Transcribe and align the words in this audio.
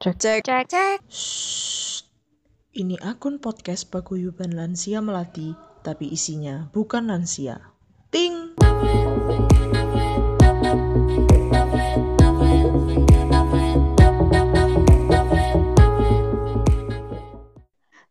Cek. 0.00 0.16
Cek. 0.16 0.40
Cek. 0.48 0.64
Cek. 0.72 0.98
Shh. 1.12 2.08
Ini 2.72 2.96
akun 3.04 3.36
podcast 3.36 3.92
Paguyuban 3.92 4.56
Lansia 4.56 5.04
Melati, 5.04 5.52
tapi 5.84 6.08
isinya 6.08 6.72
bukan 6.72 7.12
lansia. 7.12 7.60
Ting! 8.08 8.56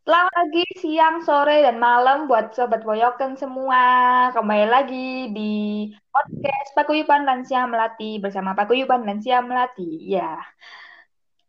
Selamat 0.05 0.29
pagi, 0.29 0.65
siang, 0.77 1.25
sore, 1.25 1.65
dan 1.65 1.81
malam 1.81 2.29
buat 2.29 2.53
Sobat 2.53 2.85
Boyoken 2.85 3.33
semua. 3.33 3.81
Kembali 4.37 4.67
lagi 4.69 5.33
di 5.33 5.53
podcast 6.13 6.69
Paguyuban 6.77 7.25
Lansia 7.25 7.65
Melati 7.65 8.21
bersama 8.21 8.53
Paguyuban 8.53 9.09
Lansia 9.09 9.41
Melati. 9.41 10.05
Ya. 10.05 10.37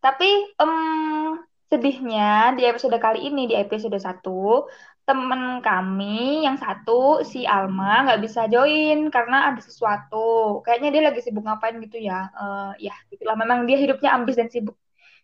Tapi 0.04 0.28
em, 0.60 0.72
sedihnya 1.70 2.56
di 2.58 2.62
episode 2.66 2.96
kali 2.98 3.28
ini, 3.28 3.46
di 3.50 3.54
episode 3.54 3.94
1, 3.94 4.26
temen 5.08 5.42
kami 5.64 6.46
yang 6.46 6.56
satu, 6.58 7.22
si 7.26 7.42
Alma, 7.46 8.06
nggak 8.06 8.20
bisa 8.24 8.40
join 8.50 9.10
karena 9.14 9.50
ada 9.52 9.60
sesuatu. 9.62 10.60
Kayaknya 10.64 10.88
dia 10.94 11.02
lagi 11.08 11.20
sibuk 11.24 11.44
ngapain 11.46 11.76
gitu 11.84 11.98
ya. 12.00 12.30
Eh, 12.32 12.90
ya, 12.90 12.94
gitulah. 13.10 13.36
Memang 13.38 13.66
dia 13.68 13.76
hidupnya 13.78 14.10
ambis 14.16 14.38
dan 14.38 14.48
sibuk 14.50 14.76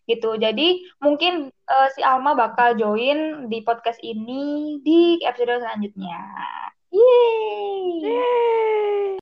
gitu. 0.07 0.39
Jadi 0.39 0.87
mungkin 1.03 1.51
uh, 1.51 1.87
si 1.91 1.99
Alma 1.99 2.31
bakal 2.31 2.79
join 2.79 3.51
di 3.51 3.59
podcast 3.67 3.99
ini 3.99 4.79
di 4.81 5.19
episode 5.27 5.59
selanjutnya. 5.59 6.15
Yeay. 6.91 8.37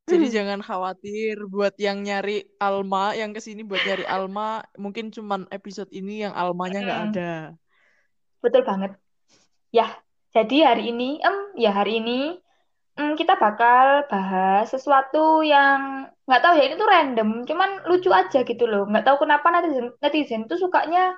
Jadi 0.05 0.25
jangan 0.29 0.61
khawatir 0.61 1.49
buat 1.49 1.73
yang 1.81 2.05
nyari 2.05 2.45
Alma, 2.61 3.17
yang 3.17 3.33
ke 3.33 3.41
sini 3.41 3.65
buat 3.65 3.81
nyari 3.81 4.05
Alma, 4.05 4.61
mungkin 4.77 5.09
cuman 5.09 5.49
episode 5.49 5.89
ini 5.89 6.21
yang 6.21 6.33
Almanya 6.37 6.79
nggak 6.85 7.01
ada. 7.09 7.33
Betul 8.39 8.61
banget. 8.61 8.93
Ya, 9.73 9.97
jadi 10.29 10.71
hari 10.71 10.93
ini, 10.93 11.17
em, 11.19 11.37
ya 11.57 11.73
hari 11.73 11.97
ini 11.99 12.37
em, 13.01 13.17
kita 13.17 13.35
bakal 13.35 14.05
bahas 14.07 14.69
sesuatu 14.69 15.41
yang 15.41 16.05
nggak 16.29 16.41
tahu 16.45 16.53
ya 16.53 16.63
ini 16.69 16.75
tuh 16.77 16.87
random, 16.87 17.29
cuman 17.49 17.69
lucu 17.89 18.13
aja 18.13 18.45
gitu 18.45 18.69
loh. 18.69 18.85
Nggak 18.85 19.09
tahu 19.09 19.25
kenapa 19.25 19.49
netizen 19.49 19.89
netizen 19.99 20.41
tuh 20.45 20.61
sukanya 20.61 21.17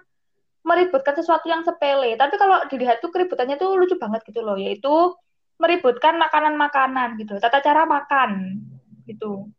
meributkan 0.64 1.11
sesuatu 1.11 1.52
yang 1.52 1.67
sepele. 1.67 2.16
Tapi 2.16 2.36
kalau 2.39 2.64
dilihat 2.72 3.04
tuh 3.04 3.11
keributannya 3.11 3.59
tuh 3.59 3.76
lucu 3.76 4.00
banget 4.00 4.23
gitu 4.26 4.39
loh, 4.42 4.56
yaitu 4.56 5.11
meributkan 5.58 6.16
makanan-makanan 6.17 7.17
gitu, 7.17 7.38
tata 7.38 7.59
cara 7.59 7.83
makan 7.83 8.61
gitu. 9.05 9.50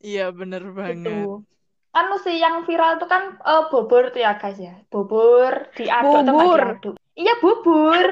Iya, 0.00 0.30
bener 0.30 0.64
banget. 0.70 1.04
Gitu. 1.04 1.44
Anu 1.90 2.16
sih 2.22 2.38
yang 2.38 2.62
viral 2.62 3.02
tuh 3.02 3.10
kan 3.10 3.34
eh, 3.36 3.62
bobor 3.66 4.14
tuh 4.14 4.22
ya 4.22 4.38
guys 4.38 4.56
ya. 4.56 4.78
Bobor 4.86 5.74
diaduk 5.74 6.22
Bubur. 6.22 6.60
diaduk. 6.62 6.94
Iya 7.18 7.34
bubur. 7.42 8.06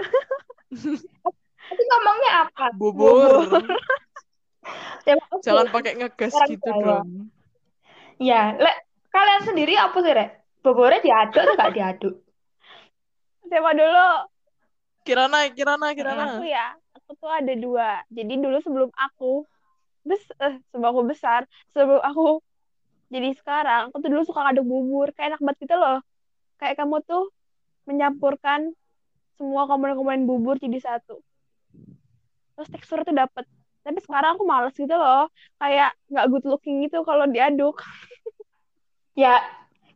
Tapi 1.69 1.83
ngomongnya 1.85 2.33
apa? 2.45 2.65
Bubur. 2.75 3.33
Coba, 5.07 5.23
oke. 5.33 5.45
Jangan 5.47 5.67
pakai 5.71 5.93
ngegas 5.95 6.35
Orang 6.35 6.51
gitu 6.51 6.69
Jawa. 6.69 6.83
dong. 6.83 7.09
Ya, 8.19 8.43
lek 8.59 8.77
kalian 9.09 9.43
sendiri 9.47 9.79
apa 9.79 9.95
sih, 10.03 10.11
Rek? 10.11 10.31
Bobornya 10.59 10.99
diaduk 10.99 11.39
atau 11.39 11.55
nggak 11.55 11.73
diaduk? 11.73 12.15
Siapa 13.47 13.71
dulu? 13.73 14.09
Kirana, 15.07 15.39
Kirana, 15.55 15.87
Aku 15.89 15.97
Kirana. 15.97 16.27
ya, 16.43 16.67
aku 17.09 17.17
tuh 17.25 17.33
ada 17.33 17.53
dua. 17.57 18.05
Jadi 18.13 18.37
dulu 18.37 18.61
sebelum 18.61 18.93
aku 18.93 19.49
bes 20.05 20.21
eh, 20.45 20.61
sebelum 20.69 20.93
aku 20.93 21.01
besar, 21.09 21.49
sebelum 21.73 22.05
aku 22.05 22.45
jadi 23.09 23.33
sekarang, 23.33 23.89
aku 23.89 24.05
tuh 24.05 24.11
dulu 24.13 24.23
suka 24.29 24.45
ngaduk 24.45 24.69
bubur. 24.69 25.09
Kayak 25.17 25.41
enak 25.41 25.41
banget 25.41 25.59
gitu 25.65 25.77
loh. 25.81 25.99
Kayak 26.61 26.85
kamu 26.85 27.01
tuh 27.09 27.25
menyampurkan 27.89 28.77
semua 29.41 29.65
komponen-komponen 29.65 30.29
bubur 30.29 30.61
jadi 30.61 30.77
satu. 30.77 31.25
Terus 32.53 32.69
teksturnya 32.69 33.09
tuh 33.09 33.17
dapet. 33.17 33.45
Tapi 33.81 33.99
sekarang 34.05 34.37
aku 34.37 34.45
males 34.45 34.77
gitu 34.77 34.93
loh. 34.93 35.33
Kayak 35.57 35.97
nggak 36.13 36.27
good 36.29 36.45
looking 36.45 36.85
gitu 36.85 37.01
kalau 37.09 37.25
diaduk. 37.25 37.81
Ya, 39.19 39.43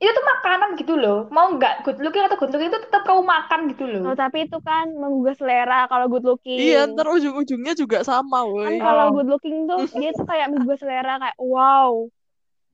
itu 0.03 0.11
tuh 0.11 0.25
makanan 0.27 0.75
gitu 0.75 0.99
loh. 0.99 1.31
Mau 1.31 1.55
nggak 1.55 1.87
good 1.87 2.03
looking 2.03 2.27
atau 2.27 2.35
good 2.35 2.51
looking 2.51 2.69
itu 2.69 2.81
tetap 2.83 3.07
kamu 3.07 3.23
makan 3.23 3.71
gitu 3.71 3.87
loh. 3.87 4.11
Oh, 4.11 4.17
tapi 4.19 4.51
itu 4.51 4.59
kan 4.59 4.91
menggugah 4.91 5.39
selera 5.39 5.87
kalau 5.87 6.11
good 6.11 6.27
looking. 6.27 6.59
Iya, 6.59 6.91
ntar 6.91 7.07
ujung-ujungnya 7.07 7.79
juga 7.79 8.03
sama, 8.03 8.43
kan 8.43 8.51
woi. 8.51 8.83
kalau 8.83 9.05
Oh. 9.09 9.13
good 9.15 9.31
looking 9.31 9.71
tuh 9.71 9.79
dia 10.03 10.11
tuh 10.11 10.27
kayak 10.27 10.51
menggugah 10.51 10.75
selera 10.77 11.23
kayak 11.23 11.39
wow 11.39 12.11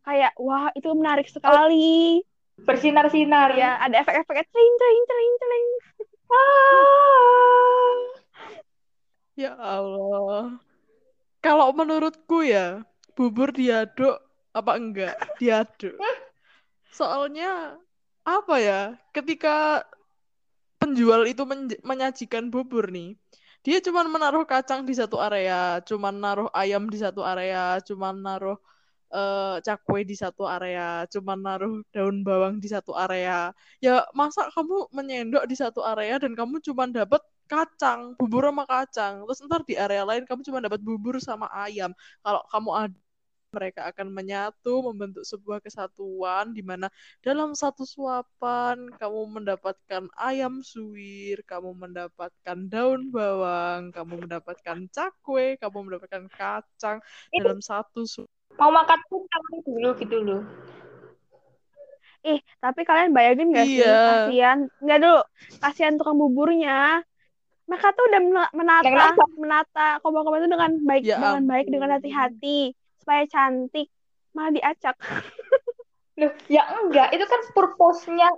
kayak 0.03 0.33
wah 0.41 0.72
itu 0.72 0.88
menarik 0.91 1.28
sekali 1.28 2.25
Bersinar-sinar. 2.59 3.55
ya 3.55 3.77
ada 3.77 4.00
efek-efeknya 4.00 4.44
tring 4.49 4.72
tring 4.81 5.03
tring 5.05 5.33
tring 5.37 5.67
Ah. 6.28 7.93
Ya 9.38 9.55
Allah. 9.55 10.59
Kalau 11.38 11.71
menurutku 11.71 12.43
ya, 12.43 12.83
bubur 13.15 13.55
diaduk 13.55 14.19
apa 14.50 14.72
enggak? 14.75 15.15
Diaduk. 15.38 15.94
Soalnya 16.98 17.78
apa 18.26 18.54
ya? 18.59 18.81
Ketika 19.14 19.86
penjual 20.82 21.22
itu 21.31 21.42
menj- 21.47 21.82
menyajikan 21.86 22.50
bubur 22.50 22.91
nih, 22.91 23.14
dia 23.62 23.78
cuma 23.86 24.03
menaruh 24.06 24.42
kacang 24.47 24.82
di 24.82 24.94
satu 24.98 25.19
area, 25.22 25.78
cuma 25.87 26.10
naruh 26.10 26.50
ayam 26.54 26.91
di 26.91 26.98
satu 26.98 27.22
area, 27.22 27.78
cuma 27.87 28.10
naruh 28.10 28.58
eh, 29.14 29.56
cakwe 29.66 30.03
di 30.06 30.16
satu 30.19 30.44
area, 30.47 31.06
cuma 31.12 31.34
naruh 31.38 31.82
daun 31.94 32.22
bawang 32.26 32.58
di 32.62 32.69
satu 32.70 32.92
area. 32.98 33.54
Ya 33.82 34.06
masa 34.14 34.50
kamu 34.54 34.91
menyendok 34.94 35.44
di 35.50 35.56
satu 35.58 35.81
area 35.87 36.19
dan 36.22 36.34
kamu 36.38 36.58
cuma 36.66 36.84
dapat 36.91 37.22
kacang, 37.48 38.14
bubur 38.19 38.44
sama 38.50 38.64
kacang. 38.69 39.25
Terus 39.26 39.41
ntar 39.47 39.62
di 39.64 39.75
area 39.78 40.03
lain 40.04 40.25
kamu 40.28 40.41
cuma 40.47 40.58
dapat 40.62 40.81
bubur 40.84 41.16
sama 41.22 41.47
ayam. 41.64 41.91
Kalau 42.22 42.42
kamu 42.53 42.70
ada 42.75 42.98
mereka 43.48 43.88
akan 43.88 44.12
menyatu 44.12 44.84
membentuk 44.84 45.25
sebuah 45.25 45.64
kesatuan 45.64 46.53
di 46.53 46.60
mana 46.60 46.92
dalam 47.25 47.56
satu 47.56 47.88
suapan 47.88 48.92
kamu 49.00 49.41
mendapatkan 49.41 50.04
ayam 50.20 50.60
suwir, 50.60 51.41
kamu 51.48 51.72
mendapatkan 51.72 52.58
daun 52.69 53.08
bawang, 53.08 53.88
kamu 53.88 54.28
mendapatkan 54.28 54.84
cakwe, 54.92 55.56
kamu 55.56 55.88
mendapatkan 55.88 56.28
kacang 56.28 57.00
Itu 57.32 57.41
dalam 57.41 57.60
satu 57.64 58.04
su- 58.04 58.28
mau 58.60 58.69
makan 58.69 58.98
tuh 59.08 59.25
tangan 59.32 59.56
dulu 59.64 59.88
gitu 59.97 60.16
loh. 60.25 60.42
ih 62.26 62.42
tapi 62.58 62.82
kalian 62.82 63.14
bayangin 63.14 63.54
gak 63.54 63.64
sih? 63.64 63.81
Iya. 63.81 63.97
kasihan. 64.28 64.58
Nggak 64.82 64.98
dulu. 65.00 65.20
Kasihan 65.62 65.94
tukang 65.97 66.19
buburnya. 66.19 67.00
Mereka 67.70 67.94
tuh 67.94 68.04
udah 68.10 68.20
mena- 68.20 68.53
menata 68.53 69.25
menata 69.38 69.88
kompon-kompon 70.03 70.41
itu 70.42 70.50
dengan 70.50 70.72
baik 70.84 71.03
Ya 71.06 71.16
dengan 71.16 71.44
baik 71.47 71.66
dengan 71.70 71.91
hati-hati 71.97 72.75
supaya 73.08 73.24
cantik 73.24 73.88
malah 74.36 74.52
diacak 74.52 74.92
Loh, 76.20 76.34
ya 76.50 76.66
enggak, 76.84 77.14
itu 77.16 77.24
kan 77.24 77.41
purpose-nya 77.56 78.28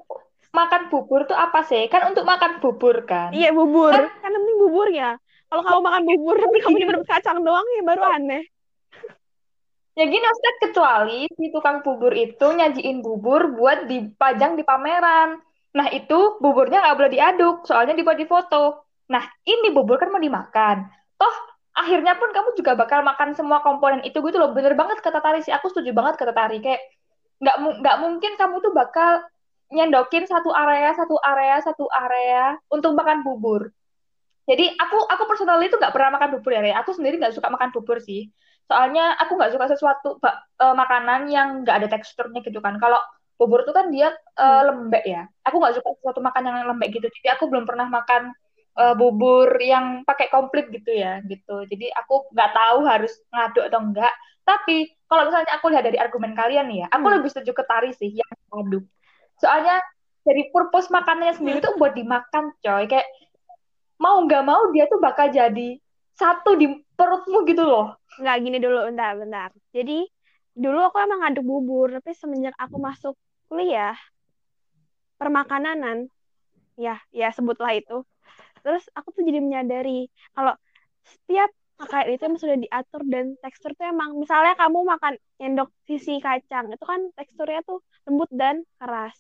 makan 0.55 0.93
bubur 0.93 1.25
tuh 1.27 1.35
apa 1.35 1.65
sih? 1.65 1.89
Kan 1.89 2.13
untuk 2.15 2.23
makan 2.23 2.63
bubur 2.63 3.03
kan. 3.03 3.33
iya 3.35 3.51
bubur 3.51 3.91
Kan 3.91 4.07
kan 4.21 4.31
penting 4.31 4.57
buburnya 4.63 5.19
kalau 5.51 5.67
kamu 5.67 5.81
makan 5.83 6.03
bubur 6.07 6.35
tapi 6.39 6.57
kamu 6.63 6.77
cuma 6.79 6.93
dapat 6.95 7.09
kacang 7.11 7.39
doang 7.43 7.67
ya 7.75 7.83
baru 7.83 8.03
aneh 8.15 8.43
Ya 9.99 10.05
gini 10.07 10.23
maksudnya 10.23 10.55
kecuali 10.63 11.21
si 11.35 11.51
tukang 11.51 11.83
bubur 11.83 12.15
itu 12.15 12.47
nyajiin 12.47 13.03
bubur 13.03 13.51
buat 13.59 13.91
dipajang 13.91 14.55
di 14.55 14.63
pameran. 14.63 15.43
Nah 15.75 15.87
itu 15.91 16.39
buburnya 16.39 16.79
nggak 16.85 16.97
boleh 16.97 17.13
diaduk, 17.13 17.67
soalnya 17.67 17.99
dibuat 17.99 18.17
di 18.17 18.25
foto. 18.25 18.87
Nah 19.11 19.25
ini 19.43 19.69
bubur 19.75 19.99
kan 19.99 20.09
mau 20.15 20.23
dimakan. 20.23 20.87
Toh 21.19 21.35
akhirnya 21.77 22.19
pun 22.19 22.31
kamu 22.35 22.57
juga 22.59 22.73
bakal 22.79 23.01
makan 23.07 23.35
semua 23.39 23.63
komponen 23.63 24.03
itu 24.07 24.19
gitu 24.21 24.37
loh. 24.41 24.51
Bener 24.57 24.75
banget 24.75 25.01
kata 25.05 25.23
Tari 25.23 25.41
sih, 25.45 25.55
aku 25.55 25.71
setuju 25.71 25.91
banget 25.95 26.15
kata 26.21 26.33
Tari. 26.35 26.59
Kayak 26.63 26.83
nggak 27.41 27.57
nggak 27.81 27.97
mungkin 28.03 28.33
kamu 28.37 28.57
tuh 28.65 28.73
bakal 28.75 29.25
nyendokin 29.71 30.27
satu 30.27 30.51
area, 30.51 30.91
satu 30.99 31.17
area, 31.23 31.57
satu 31.63 31.87
area 31.91 32.59
untuk 32.69 32.93
makan 32.99 33.23
bubur. 33.23 33.71
Jadi 34.51 34.67
aku 34.83 34.99
aku 35.07 35.23
personally 35.31 35.71
itu 35.71 35.79
nggak 35.79 35.95
pernah 35.95 36.11
makan 36.19 36.29
bubur 36.39 36.51
ya. 36.59 36.75
Aku 36.83 36.91
sendiri 36.97 37.23
nggak 37.23 37.35
suka 37.39 37.49
makan 37.55 37.71
bubur 37.71 38.03
sih. 38.03 38.27
Soalnya 38.67 39.15
aku 39.19 39.39
nggak 39.39 39.53
suka 39.55 39.67
sesuatu 39.71 40.09
bak- 40.23 40.43
eh, 40.59 40.75
makanan 40.75 41.21
yang 41.31 41.49
nggak 41.63 41.77
ada 41.83 41.89
teksturnya 41.91 42.43
gitu 42.43 42.59
kan. 42.59 42.75
Kalau 42.83 42.99
bubur 43.39 43.63
tuh 43.65 43.73
kan 43.73 43.89
dia 43.95 44.13
Hmm. 44.37 44.63
lembek 44.69 45.05
ya. 45.07 45.23
Aku 45.47 45.57
nggak 45.63 45.75
suka 45.79 45.89
sesuatu 45.97 46.21
makan 46.21 46.43
yang 46.47 46.57
lembek 46.71 46.89
gitu. 46.99 47.07
Jadi 47.09 47.29
aku 47.35 47.47
belum 47.51 47.65
pernah 47.65 47.87
makan 47.89 48.35
eh, 48.79 48.95
bubur 48.95 49.51
yang 49.59 50.07
pakai 50.07 50.31
komplit 50.31 50.71
gitu 50.71 50.95
ya, 50.95 51.19
gitu. 51.27 51.67
Jadi 51.67 51.91
aku 51.91 52.31
nggak 52.31 52.51
tahu 52.55 52.79
harus 52.87 53.13
ngaduk 53.31 53.65
atau 53.67 53.81
enggak. 53.83 54.13
Tapi 54.47 54.77
kalau 55.07 55.27
misalnya 55.27 55.53
aku 55.55 55.67
lihat 55.71 55.85
dari 55.87 55.99
argumen 55.99 56.33
kalian 56.35 56.67
nih 56.71 56.79
ya, 56.83 56.87
aku 56.91 57.07
Hmm. 57.07 57.15
lebih 57.19 57.31
setuju 57.31 57.53
ke 57.55 57.65
Tari 57.67 57.91
sih 57.95 58.11
yang 58.15 58.31
ngaduk. 58.51 58.85
Soalnya 59.39 59.79
dari 60.21 60.51
purpose 60.53 60.91
makanannya 60.91 61.35
sendiri 61.35 61.59
tuh 61.59 61.75
buat 61.77 61.95
dimakan, 61.95 62.53
coy. 62.61 62.85
Kayak 62.87 63.09
mau 63.97 64.21
nggak 64.25 64.45
mau 64.45 64.71
dia 64.73 64.89
tuh 64.89 64.97
bakal 64.97 65.29
jadi 65.29 65.77
satu 66.15 66.57
di 66.57 66.69
perutmu 66.95 67.45
gitu 67.45 67.65
loh. 67.65 67.97
nggak 68.21 68.37
gini 68.45 68.59
dulu 68.61 68.93
bentar 68.93 69.17
bentar 69.17 69.49
jadi 69.73 70.05
dulu 70.53 70.85
aku 70.85 71.01
emang 71.01 71.25
ngaduk 71.25 71.41
bubur 71.41 71.89
tapi 71.89 72.13
semenjak 72.13 72.53
aku 72.61 72.77
masuk 72.77 73.15
kuliah 73.49 73.97
permakananan 75.17 76.09
ya 76.77 77.01
ya 77.13 77.29
sebutlah 77.33 77.73
itu 77.73 78.05
terus 78.61 78.85
aku 78.97 79.13
tuh 79.13 79.23
jadi 79.25 79.41
menyadari 79.41 80.09
kalau 80.37 80.55
setiap 81.05 81.51
makanan 81.81 82.13
itu 82.13 82.23
emang 82.29 82.41
sudah 82.41 82.57
diatur 82.61 83.03
dan 83.09 83.27
tekstur 83.41 83.73
tuh 83.73 83.89
emang 83.89 84.21
misalnya 84.21 84.53
kamu 84.53 84.85
makan 84.85 85.17
endok 85.41 85.73
sisi 85.89 86.21
kacang 86.21 86.69
itu 86.69 86.85
kan 86.85 87.01
teksturnya 87.17 87.65
tuh 87.65 87.81
lembut 88.05 88.29
dan 88.29 88.63
keras. 88.77 89.17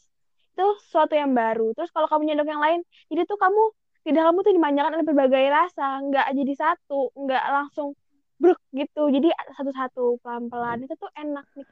Itu 0.52 0.76
sesuatu 0.84 1.16
yang 1.16 1.32
baru. 1.32 1.72
Terus 1.72 1.88
kalau 1.88 2.04
kamu 2.06 2.32
nyendok 2.32 2.48
yang 2.52 2.60
lain 2.60 2.80
jadi 3.08 3.24
tuh 3.24 3.40
kamu 3.40 3.62
tidak 4.04 4.22
kamu 4.28 4.38
tuh 4.44 4.52
dimanjakan 4.52 4.92
oleh 5.00 5.06
berbagai 5.08 5.44
rasa. 5.48 6.04
Nggak 6.04 6.26
jadi 6.36 6.54
satu 6.56 7.00
nggak 7.16 7.44
langsung 7.48 7.96
bruk 8.36 8.60
gitu. 8.76 9.08
Jadi 9.08 9.28
satu-satu 9.56 10.20
pelan-pelan. 10.20 10.84
Itu 10.84 10.94
tuh 11.00 11.08
enak 11.16 11.48
nih. 11.56 11.66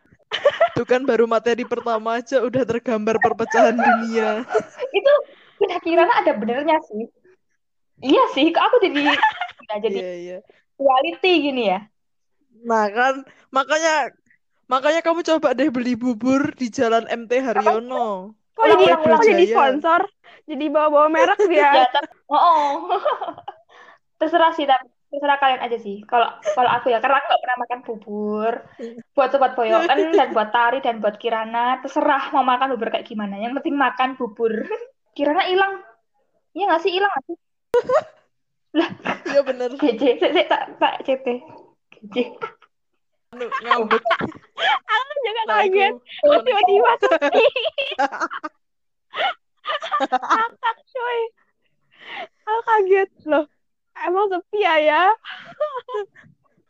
Itu 0.76 0.84
kan 0.88 1.04
baru 1.04 1.24
materi 1.28 1.64
pertama 1.68 2.20
aja 2.20 2.44
udah 2.44 2.64
tergambar 2.64 3.20
perpecahan 3.20 3.76
dunia. 3.76 4.44
itu 4.92 5.12
pindah 5.58 5.80
kirana 5.82 6.12
ada 6.22 6.32
benernya 6.38 6.78
sih 6.86 7.08
iya 8.02 8.22
sih 8.34 8.50
kok 8.54 8.62
aku 8.62 8.76
jadi 8.82 8.98
nggak 9.68 9.78
jadi 9.84 9.98
Iya, 10.00 10.14
iya. 10.16 10.38
reality 10.80 11.32
gini 11.44 11.62
ya? 11.68 11.80
Nah 12.64 12.88
kan, 12.88 13.14
makanya 13.52 14.16
makanya 14.66 15.00
kamu 15.04 15.20
coba 15.22 15.52
deh 15.52 15.68
beli 15.68 15.94
bubur 15.94 16.56
di 16.56 16.72
Jalan 16.72 17.04
MT 17.04 17.32
Haryono. 17.44 18.32
kok 18.56 18.66
jadi 18.66 18.84
kok 18.96 19.22
jadi 19.22 19.44
sponsor? 19.52 20.00
Jadi 20.48 20.64
bawa-bawa 20.72 21.06
merek 21.12 21.38
dia? 21.46 21.68
Ya 21.84 21.86
oh, 22.32 22.40
oh. 22.40 22.72
terserah 24.18 24.50
sih 24.56 24.66
tapi 24.66 24.88
terserah 25.12 25.38
kalian 25.38 25.62
aja 25.62 25.76
sih. 25.78 26.00
Kalau 26.08 26.26
kalau 26.56 26.70
aku 26.72 26.90
ya 26.90 26.98
karena 26.98 27.20
aku 27.20 27.26
nggak 27.28 27.42
pernah 27.44 27.58
makan 27.60 27.80
bubur. 27.84 28.54
Buat 29.12 29.28
sobat 29.30 29.52
boyokan 29.54 29.98
dan 30.16 30.28
buat 30.32 30.48
tari 30.50 30.78
dan 30.80 30.98
buat 30.98 31.20
kirana. 31.20 31.78
Terserah 31.84 32.32
mau 32.32 32.42
makan 32.42 32.74
bubur 32.74 32.88
kayak 32.88 33.06
gimana. 33.06 33.36
Yang 33.36 33.60
penting 33.62 33.76
makan 33.76 34.16
bubur. 34.16 34.64
Kirana 35.12 35.44
hilang. 35.44 35.84
Iya 36.56 36.72
nggak 36.72 36.82
sih? 36.82 36.92
Hilang 36.96 37.12
nggak 37.12 37.24
sih 37.28 37.36
Iya 39.28 39.40
bener. 39.44 39.70
GJ 39.78 40.02
sik 40.18 40.30
sik 40.34 40.46
tak 40.50 40.62
tak 40.82 40.94
CT 41.06 41.26
GJ 41.94 42.16
Anu, 43.28 43.44
ngambek. 43.44 44.00
aku 44.88 45.12
juga 45.20 45.42
kaget 45.52 45.94
tiba-tiba 46.24 46.92
ngakak 50.08 50.76
cuy. 50.88 51.20
Aku 52.48 52.60
kaget 52.64 53.10
loh. 53.28 53.44
Emang 54.00 54.32
sepi 54.32 54.58
ya 54.64 54.74
ya? 54.80 55.02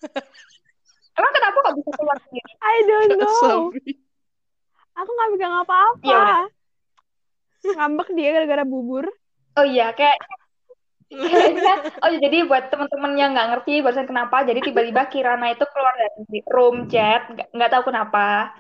Emang 1.19 1.33
kenapa 1.35 1.57
kok 1.63 1.75
bisa 1.79 1.91
keluar 1.95 2.19
sendiri? 2.27 2.53
I 2.59 2.77
don't 2.91 3.11
know. 3.23 3.71
aku 4.99 5.11
nggak 5.15 5.31
pegang 5.39 5.55
apa-apa. 5.63 6.11
Udah. 6.11 6.43
ngambek 7.79 8.09
dia 8.19 8.35
gara-gara 8.35 8.67
bubur. 8.67 9.07
Oh 9.55 9.67
iya 9.67 9.95
kayak 9.95 10.19
oh 12.05 12.09
iya, 12.13 12.19
jadi 12.21 12.45
buat 12.45 12.69
teman-teman 12.69 13.13
yang 13.17 13.33
nggak 13.33 13.49
ngerti 13.57 13.81
barusan 13.81 14.05
kenapa 14.05 14.45
jadi 14.45 14.61
tiba-tiba 14.61 15.09
Kirana 15.09 15.57
itu 15.57 15.65
keluar 15.73 15.95
dari 15.97 16.41
room 16.53 16.85
chat 16.85 17.33
nggak 17.53 17.71
tahu 17.73 17.89
kenapa 17.89 18.53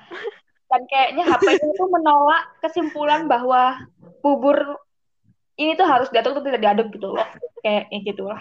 dan 0.68 0.82
kayaknya 0.88 1.24
HP-nya 1.28 1.68
itu 1.76 1.84
menolak 1.88 2.44
kesimpulan 2.64 3.28
bahwa 3.28 3.76
bubur 4.24 4.80
ini 5.60 5.76
tuh 5.76 5.84
harus 5.84 6.08
diaduk 6.08 6.40
atau 6.40 6.44
tidak 6.44 6.62
diaduk 6.64 6.88
gitu 6.92 7.12
loh 7.12 7.28
kayaknya 7.60 7.98
gitu 8.04 8.22
lah 8.28 8.40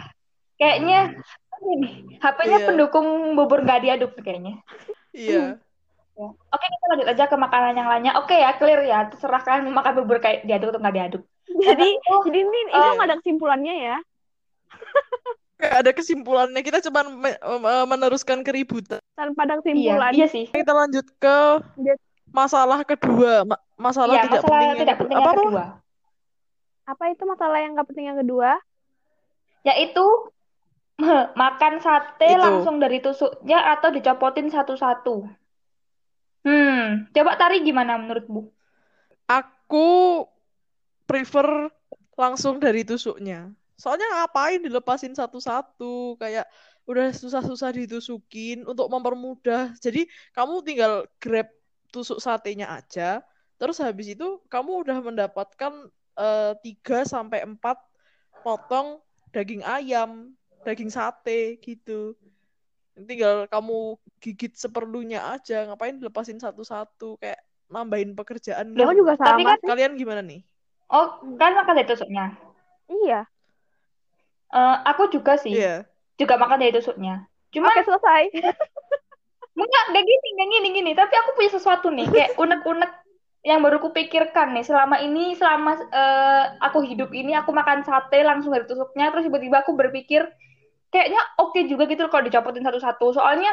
kayaknya 0.56 1.00
ini 1.68 2.18
HP-nya 2.24 2.58
Iya. 2.64 2.68
pendukung 2.68 3.08
bubur 3.36 3.60
nggak 3.64 3.82
diaduk 3.84 4.12
kayaknya 4.24 4.64
Iya. 5.18 5.58
Ya. 6.18 6.30
Oke, 6.34 6.66
kita 6.66 6.86
lanjut 6.90 7.08
aja 7.14 7.24
ke 7.30 7.38
makanan 7.38 7.74
yang 7.78 7.90
lainnya. 7.90 8.18
Oke 8.18 8.34
ya, 8.34 8.58
clear 8.58 8.82
ya. 8.86 9.06
Terserah 9.06 9.42
kalian 9.42 9.70
mau 9.70 9.82
makan 9.82 10.02
bubur 10.02 10.18
kayak 10.18 10.50
diaduk 10.50 10.74
atau 10.74 10.82
nggak 10.82 10.98
diaduk. 10.98 11.24
Jadi 11.48 11.88
Oh, 12.08 12.22
jadi 12.24 12.40
ini 12.44 12.60
itu 12.68 12.76
eh. 12.76 12.92
nggak 12.96 13.08
ada 13.08 13.18
kesimpulannya 13.20 13.76
ya 13.78 13.98
Kayak 15.58 15.76
ada 15.82 15.92
kesimpulannya. 15.92 16.62
Kita 16.62 16.86
cuma 16.86 17.02
me- 17.02 17.34
me- 17.42 17.88
meneruskan 17.90 18.46
keributan. 18.46 19.02
tanpa 19.18 19.50
ada 19.50 19.58
Iya, 19.58 19.62
kesimpulan 19.66 20.12
iya 20.14 20.28
sih. 20.30 20.46
Kita 20.46 20.70
lanjut 20.70 21.06
ke 21.18 21.38
Lanjut. 21.74 21.98
masalah 22.30 22.80
kedua. 22.86 23.42
Ma- 23.42 23.64
masalah 23.74 24.22
Iya, 24.22 24.24
tidak 24.30 24.42
masalah 24.46 24.54
penting 24.54 24.70
yang 24.70 24.78
tidak 24.78 24.96
kedua. 24.96 25.02
penting 25.02 25.18
Apa 25.18 25.26
yang 25.26 25.34
apa? 25.34 25.42
kedua. 25.42 25.66
apa 26.88 27.04
itu 27.12 27.24
masalah 27.28 27.58
yang 27.60 27.72
nggak 27.76 27.88
penting 27.92 28.06
yang 28.08 28.16
kedua 28.16 28.50
Yaitu 29.66 30.06
makan 31.42 31.74
sate 31.82 32.32
Itu. 32.32 32.40
langsung 32.40 32.78
dari 32.78 33.02
tusuknya 33.02 33.60
atau 33.74 33.90
dicopotin 33.90 34.48
satu-satu. 34.48 35.26
Hmm, 36.48 37.12
coba 37.12 37.32
Tari 37.36 37.60
gimana 37.60 37.98
menurut 37.98 38.24
Bu? 38.26 38.42
Aku 39.28 39.88
prefer 41.08 41.72
langsung 42.14 42.60
dari 42.60 42.84
tusuknya. 42.84 43.50
Soalnya 43.80 44.06
ngapain 44.12 44.60
dilepasin 44.60 45.16
satu-satu? 45.16 46.20
Kayak 46.20 46.50
udah 46.84 47.14
susah-susah 47.14 47.72
ditusukin 47.72 48.68
untuk 48.68 48.92
mempermudah. 48.92 49.74
Jadi 49.80 50.06
kamu 50.36 50.62
tinggal 50.62 51.08
grab 51.18 51.48
tusuk 51.90 52.20
satenya 52.20 52.68
aja. 52.74 53.24
Terus 53.58 53.80
habis 53.80 54.12
itu 54.12 54.44
kamu 54.52 54.86
udah 54.86 54.98
mendapatkan 55.02 55.74
eh, 56.18 56.54
3 56.60 57.06
sampai 57.06 57.46
4 57.46 57.78
potong 58.42 59.00
daging 59.32 59.62
ayam, 59.62 60.34
daging 60.66 60.90
sate 60.90 61.58
gitu. 61.62 62.18
Tinggal 62.98 63.46
kamu 63.46 63.94
gigit 64.18 64.58
seperlunya 64.58 65.22
aja. 65.22 65.70
Ngapain 65.70 66.02
dilepasin 66.02 66.42
satu-satu? 66.42 67.22
Kayak 67.22 67.46
nambahin 67.70 68.16
pekerjaan 68.18 68.74
ya 68.74 68.90
gitu. 68.90 69.06
juga 69.06 69.14
Tapi 69.20 69.44
sama 69.46 69.50
kan- 69.54 69.60
sih 69.62 69.68
Kalian 69.70 69.94
gimana 70.00 70.22
nih? 70.26 70.42
Oh, 70.88 71.20
kan 71.36 71.52
makan 71.52 71.76
dari 71.76 71.88
tusuknya. 71.88 72.32
iya 72.88 73.28
Eh, 74.48 74.76
aku 74.88 75.12
juga 75.12 75.36
sih, 75.36 75.52
Iya. 75.60 75.84
juga 76.16 76.40
makan 76.40 76.64
dari 76.64 76.72
tusuknya. 76.72 77.28
Cuma 77.52 77.68
oke 77.68 77.84
selesai 77.84 78.32
Enggak, 79.58 79.84
enggak 79.90 80.06
gini, 80.06 80.28
enggak 80.38 80.50
gini, 80.54 80.68
gini. 80.72 80.92
Tapi 80.94 81.14
aku 81.18 81.30
punya 81.36 81.52
sesuatu 81.52 81.90
nih, 81.90 82.06
kayak 82.08 82.30
unek-unek 82.38 82.92
yang 83.42 83.60
baru 83.66 83.82
kupikirkan 83.82 84.54
nih. 84.54 84.64
Selama 84.64 85.02
ini, 85.02 85.34
selama 85.34 85.82
eh, 85.92 86.44
aku 86.62 86.86
hidup 86.86 87.10
ini, 87.12 87.34
aku 87.34 87.50
makan 87.52 87.82
sate 87.84 88.22
langsung 88.22 88.54
dari 88.54 88.70
tusuknya, 88.70 89.10
terus 89.10 89.26
tiba-tiba 89.28 89.66
aku 89.66 89.74
berpikir, 89.74 90.30
kayaknya 90.94 91.20
oke 91.42 91.58
juga 91.66 91.90
gitu 91.90 92.06
loh 92.06 92.12
kalau 92.14 92.24
dicopotin 92.30 92.64
satu-satu. 92.64 93.18
Soalnya 93.18 93.50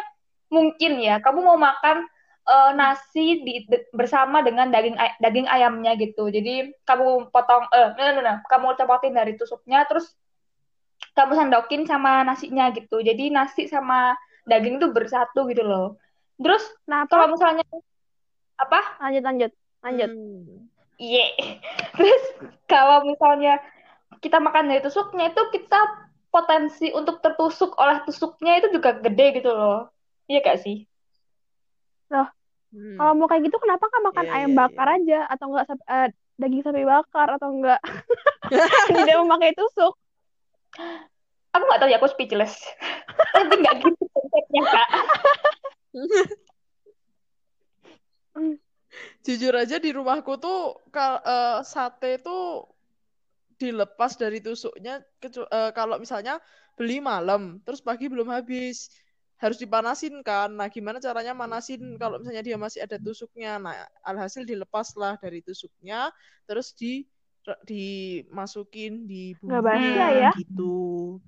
mungkin 0.53 1.01
ya, 1.01 1.19
kamu 1.25 1.41
mau 1.41 1.57
makan 1.59 2.05
eh, 2.45 2.71
nasi 2.77 3.41
di, 3.45 3.55
de- 3.69 3.89
bersama 3.97 4.45
dengan 4.45 4.69
daging 4.69 4.97
ay- 5.01 5.17
daging 5.21 5.49
ayamnya 5.49 5.97
gitu. 5.97 6.29
Jadi 6.29 6.73
kamu 6.85 7.33
potong, 7.33 7.65
eh, 7.73 7.89
no, 7.97 8.03
no, 8.17 8.21
no, 8.21 8.35
kamu 8.47 8.77
copotin 8.77 9.17
dari 9.17 9.35
tusuknya, 9.35 9.89
terus 9.89 10.13
kamu 11.15 11.33
sandokin 11.39 11.83
sama 11.89 12.27
nasinya 12.27 12.69
gitu. 12.75 13.01
Jadi 13.01 13.31
nasi 13.31 13.67
sama 13.71 14.15
daging 14.45 14.79
tuh 14.83 14.93
bersatu 14.93 15.49
gitu 15.49 15.65
loh. 15.65 15.97
Terus 16.37 16.65
nah 16.85 17.07
kalau 17.07 17.31
misalnya 17.33 17.65
apa? 18.59 18.81
lanjut 19.03 19.23
lanjut 19.25 19.53
lanjut 19.83 20.11
Hmm. 20.11 20.71
Iya. 20.95 21.27
Terus 21.99 22.23
kalau 22.71 23.03
misalnya 23.03 23.59
kita 24.23 24.39
makan 24.39 24.71
dari 24.71 24.81
tusuknya 24.81 25.35
itu 25.35 25.43
kita 25.53 25.81
potensi 26.31 26.91
untuk 26.91 27.23
tertusuk 27.23 27.79
oleh 27.79 28.03
tusuknya 28.07 28.59
itu 28.63 28.79
juga 28.79 28.99
gede 28.99 29.43
gitu 29.43 29.51
loh. 29.55 29.91
Iya 30.27 30.39
gak 30.43 30.59
sih? 30.63 30.87
Hmm. 32.75 32.99
kalau 32.99 33.13
mau 33.15 33.31
kayak 33.31 33.47
gitu 33.47 33.57
kenapa 33.63 33.87
nggak 33.87 34.05
makan 34.11 34.25
Iya, 34.27 34.35
ayam 34.35 34.51
iya, 34.51 34.59
bakar 34.59 34.89
aja 34.99 35.21
atau 35.31 35.47
enggak 35.55 35.65
daging 36.35 36.63
sapi 36.67 36.83
bakar 36.83 37.29
atau 37.39 37.49
enggak 37.55 37.81
tidak 38.91 39.17
memakai 39.23 39.55
tusuk 39.55 39.95
Aku 41.55 41.63
nggak 41.71 41.81
tahu 41.87 41.91
ya, 41.91 41.99
aku 42.03 42.11
speechless. 42.11 42.59
Tapi 43.35 43.55
nggak 43.63 43.77
gitu 43.87 44.05
konsepnya, 44.11 44.63
Kak. 44.67 44.89
Jujur 49.23 49.55
aja 49.55 49.79
di 49.79 49.91
rumahku 49.95 50.35
tuh 50.43 50.83
kal 50.91 51.23
eh, 51.23 51.59
sate 51.63 52.19
tuh 52.19 52.67
dilepas 53.55 54.19
dari 54.19 54.43
tusuknya 54.43 54.99
eh, 55.23 55.71
kalau 55.71 56.03
misalnya 56.03 56.43
beli 56.75 56.99
malam 56.99 57.63
terus 57.63 57.79
pagi 57.79 58.11
belum 58.11 58.27
habis 58.35 58.91
harus 59.39 59.59
dipanasin 59.59 60.23
kan. 60.23 60.51
Nah, 60.55 60.71
gimana 60.71 61.03
caranya 61.03 61.35
manasin 61.35 61.99
kalau 61.99 62.23
misalnya 62.23 62.43
dia 62.45 62.57
masih 62.59 62.81
ada 62.87 62.97
tusuknya? 63.03 63.59
Nah, 63.59 63.75
alhasil 64.07 64.47
dilepaslah 64.47 65.19
dari 65.19 65.43
tusuknya 65.43 66.11
terus 66.47 66.73
di 66.77 67.05
dimasukin 67.69 69.05
di 69.05 69.37
bumbu 69.37 69.61
ya? 69.69 70.33
gitu. 70.33 71.21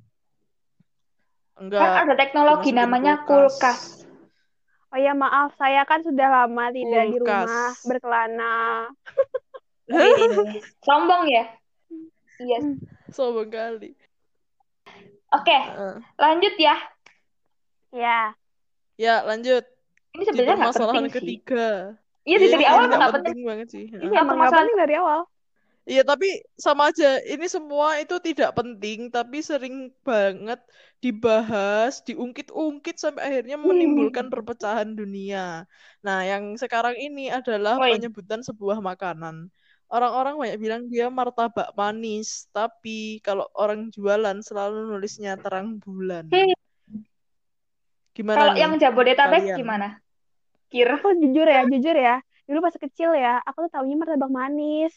Kan 1.57 1.69
Enggak, 1.69 1.89
ada 2.09 2.15
teknologi 2.17 2.73
dimasukin 2.73 2.77
namanya 2.77 3.15
kulkas. 3.25 3.57
kulkas. 3.57 3.81
oh 4.93 4.99
ya 5.01 5.13
maaf 5.13 5.53
saya 5.61 5.85
kan 5.85 6.01
sudah 6.05 6.29
lama 6.29 6.73
tidak 6.73 7.05
di 7.13 7.17
Kulkas. 7.17 7.21
rumah 7.21 7.69
berkelana 7.85 8.55
Wih, 9.87 10.19
Sombong 10.87 11.31
ya? 11.31 11.45
Iya. 12.43 12.59
Sombong 13.15 13.49
kali. 13.49 13.95
Oke, 15.31 15.59
Heeh. 15.59 15.97
lanjut 16.19 16.55
ya. 16.59 16.75
Ya 17.91 18.33
Ya, 18.97 19.21
lanjut. 19.21 19.61
Ini 20.17 20.25
sebenarnya 20.25 20.57
nggak 20.57 20.73
permasalahan 20.73 20.95
penting 21.05 21.13
sih. 21.13 21.17
ketiga. 21.21 21.67
Iya, 22.25 22.37
sih, 22.41 22.49
dari 22.49 22.65
Iya, 22.65 22.71
awal 22.73 22.85
nggak 22.89 22.97
penting. 22.97 23.13
penting 23.29 23.45
banget 23.45 23.69
sih. 23.69 23.85
ini 23.93 24.05
emang 24.09 24.25
nggak 24.25 24.39
masalah- 24.41 24.65
penting 24.65 24.79
dari 24.81 24.95
awal 24.97 25.21
Iya, 25.87 26.03
tapi 26.03 26.29
sama 26.57 26.91
aja. 26.91 27.11
Ini 27.23 27.47
semua 27.47 27.95
itu 28.01 28.17
tidak 28.19 28.59
penting, 28.59 29.07
tapi 29.07 29.39
sering 29.39 29.95
banget 30.03 30.59
dibahas, 30.99 32.03
diungkit-ungkit 32.03 32.99
sampai 32.99 33.23
akhirnya 33.23 33.55
menimbulkan 33.55 34.27
perpecahan 34.27 34.99
dunia. 34.99 35.63
Nah, 36.03 36.19
yang 36.27 36.59
sekarang 36.59 36.99
ini 36.99 37.31
adalah 37.31 37.79
Woi. 37.79 37.95
penyebutan 37.95 38.43
sebuah 38.43 38.83
makanan. 38.83 39.47
Orang-orang 39.87 40.35
banyak 40.35 40.59
bilang 40.59 40.83
dia 40.91 41.07
martabak 41.07 41.71
manis, 41.73 42.51
tapi 42.51 43.23
kalau 43.23 43.47
orang 43.55 43.87
jualan 43.95 44.43
selalu 44.43 44.91
nulisnya 44.91 45.39
terang 45.39 45.79
bulan. 45.79 46.27
Hmm. 48.17 48.25
Gimana 48.25 48.39
Kalau 48.41 48.55
yang 48.57 48.73
Jabodetabek 48.81 49.43
kalian? 49.45 49.59
gimana? 49.61 49.89
Kira. 50.73 50.97
Aku 50.97 51.13
jujur 51.21 51.47
ya, 51.47 51.63
jujur 51.69 51.97
ya. 51.97 52.17
Dulu 52.49 52.59
pas 52.65 52.75
kecil 52.75 53.11
ya, 53.19 53.43
aku 53.45 53.67
tuh 53.67 53.71
taunya 53.77 53.97
martabak 53.99 54.31
manis. 54.33 54.95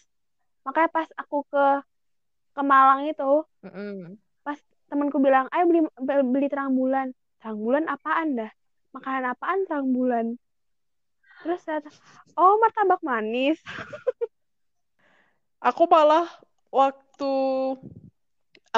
Makanya 0.63 0.89
pas 0.89 1.07
aku 1.19 1.43
ke 1.51 1.65
ke 2.55 2.61
Malang 2.63 3.07
itu, 3.07 3.43
Mm-mm. 3.63 4.17
temanku 4.89 5.21
bilang, 5.21 5.45
ayo 5.53 5.69
beli 5.69 5.85
beli 6.25 6.47
terang 6.49 6.73
bulan. 6.73 7.13
Terang 7.39 7.61
bulan 7.61 7.85
apaan 7.85 8.35
dah? 8.35 8.51
Makanan 8.95 9.25
apaan 9.37 9.59
terang 9.69 9.93
bulan? 9.93 10.25
Terus 11.45 11.61
saya, 11.63 11.79
oh 12.35 12.57
martabak 12.59 12.99
manis. 13.05 13.61
Aku 15.59 15.87
malah 15.91 16.27
waktu 16.71 17.31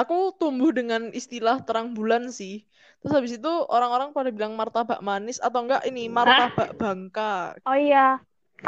aku 0.00 0.14
tumbuh 0.40 0.70
dengan 0.78 1.02
istilah 1.20 1.56
terang 1.66 1.88
bulan 1.96 2.22
sih. 2.38 2.54
Terus 3.00 3.12
habis 3.16 3.32
itu 3.38 3.50
orang-orang 3.74 4.08
pada 4.16 4.30
bilang 4.36 4.52
martabak 4.60 5.00
manis 5.08 5.38
atau 5.46 5.58
enggak 5.64 5.82
ini 5.90 6.02
martabak 6.18 6.68
bangka. 6.80 7.56
Oh 7.68 7.76
iya, 7.84 7.98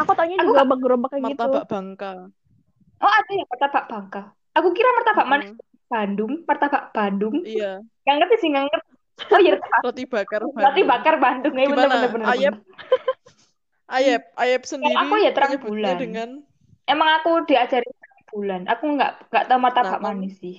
aku 0.00 0.10
taunya 0.16 0.36
Aku 0.40 0.50
juga 0.50 0.60
gerobak 0.82 1.08
kayak 1.12 1.24
gitu. 1.30 1.48
Martabak 1.54 1.64
bangka. 1.70 2.12
Oh 3.02 3.10
ada 3.18 3.30
ya 3.38 3.44
martabak 3.50 3.84
Bangka. 3.90 4.18
Aku 4.56 4.68
kira 4.76 4.88
martabak 4.96 5.26
manis 5.30 5.50
Mm-mm. 5.50 5.58
Bandung, 5.92 6.32
martabak 6.48 6.82
Bandung. 6.96 7.36
Iya, 7.44 7.84
Gak 8.06 8.14
ngerti 8.18 8.34
sih, 8.42 8.48
gak 8.56 8.64
ngerti. 8.68 8.90
Oh 9.32 9.40
iya, 9.44 9.52
roti 9.82 10.04
bakar 10.12 10.42
roti 10.64 10.80
Bandung. 10.80 10.92
bakar 10.92 11.14
Bandung. 11.24 11.54
Ya, 11.60 11.66
bener, 11.72 11.88
Gimana? 11.88 11.94
bener, 11.94 12.10
bener, 12.14 12.28
Ayep? 12.32 12.54
Ayep, 13.96 14.22
Ayep 14.42 14.62
sendiri 14.72 14.92
aku 15.00 15.14
ya 15.24 15.30
terang 15.36 15.56
bulan. 15.64 15.96
dengan 16.00 16.28
Emang 16.90 17.10
aku 17.16 17.30
diajarin 17.48 17.92
terang 18.02 18.24
bulan. 18.32 18.60
Aku 18.72 18.84
nggak 18.94 19.10
nggak 19.30 19.44
tahu 19.48 19.58
martabak 19.64 20.00
Nah, 20.00 20.06
manis 20.06 20.32
sih. 20.42 20.54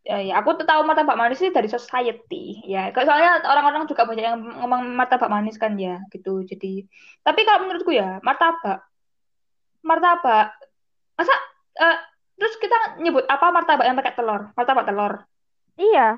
Ya, 0.00 0.16
ya, 0.24 0.40
aku 0.40 0.56
tuh 0.56 0.64
tahu 0.64 0.80
martabak 0.88 1.12
manis 1.12 1.36
sih 1.36 1.52
dari 1.52 1.68
society. 1.68 2.64
Ya, 2.64 2.88
Kok- 2.88 3.04
soalnya 3.04 3.44
orang-orang 3.44 3.84
juga 3.84 4.08
banyak 4.08 4.24
yang 4.24 4.40
ngomong 4.40 4.96
martabak 4.96 5.28
manis 5.28 5.60
kan 5.60 5.76
ya, 5.76 6.00
gitu. 6.08 6.40
Jadi, 6.40 6.88
tapi 7.20 7.44
kalau 7.44 7.68
menurutku 7.68 7.92
ya, 7.92 8.16
martabak, 8.24 8.80
martabak, 9.84 10.56
masa 11.20 11.34
eh, 11.76 11.96
terus 12.40 12.56
kita 12.56 12.96
nyebut 13.04 13.28
apa 13.28 13.52
martabak 13.52 13.84
yang 13.84 13.96
pakai 14.00 14.16
telur? 14.16 14.48
Martabak 14.56 14.88
telur. 14.88 15.12
Iya, 15.76 16.16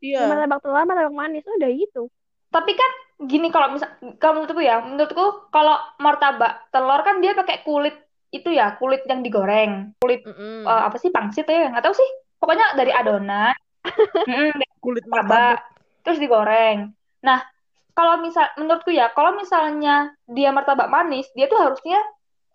iya, 0.00 0.24
martabak 0.24 0.64
telur, 0.64 0.84
martabak 0.88 1.12
manis, 1.12 1.44
udah 1.44 1.68
gitu. 1.68 2.08
Tapi 2.48 2.72
kan 2.72 2.90
gini 3.28 3.52
kalau 3.52 3.76
misal 3.76 3.92
kalau 4.16 4.40
menurutku 4.40 4.64
ya, 4.64 4.80
menurutku 4.80 5.52
kalau 5.52 5.76
martabak 6.00 6.72
telur 6.72 7.04
kan 7.04 7.20
dia 7.20 7.36
pakai 7.36 7.60
kulit 7.60 7.92
itu 8.32 8.48
ya, 8.56 8.72
kulit 8.80 9.04
yang 9.04 9.20
digoreng. 9.20 9.92
Kulit 10.00 10.24
Mm-mm. 10.24 10.64
eh, 10.64 10.82
apa 10.88 10.96
sih 10.96 11.12
pangsit 11.12 11.44
ya? 11.44 11.68
Nggak 11.68 11.84
tahu 11.84 11.96
sih. 11.96 12.10
Pokoknya 12.38 12.74
dari 12.78 12.94
adonan. 12.94 13.54
Dari 14.28 14.68
kulit 14.82 15.04
martabak 15.08 15.64
terus 16.08 16.20
digoreng. 16.20 16.92
Nah, 17.20 17.44
kalau 17.92 18.20
misal 18.22 18.48
menurutku 18.56 18.88
ya, 18.94 19.10
kalau 19.12 19.36
misalnya 19.36 20.14
dia 20.24 20.48
martabak 20.54 20.88
manis, 20.88 21.28
dia 21.36 21.50
tuh 21.50 21.58
harusnya 21.58 21.98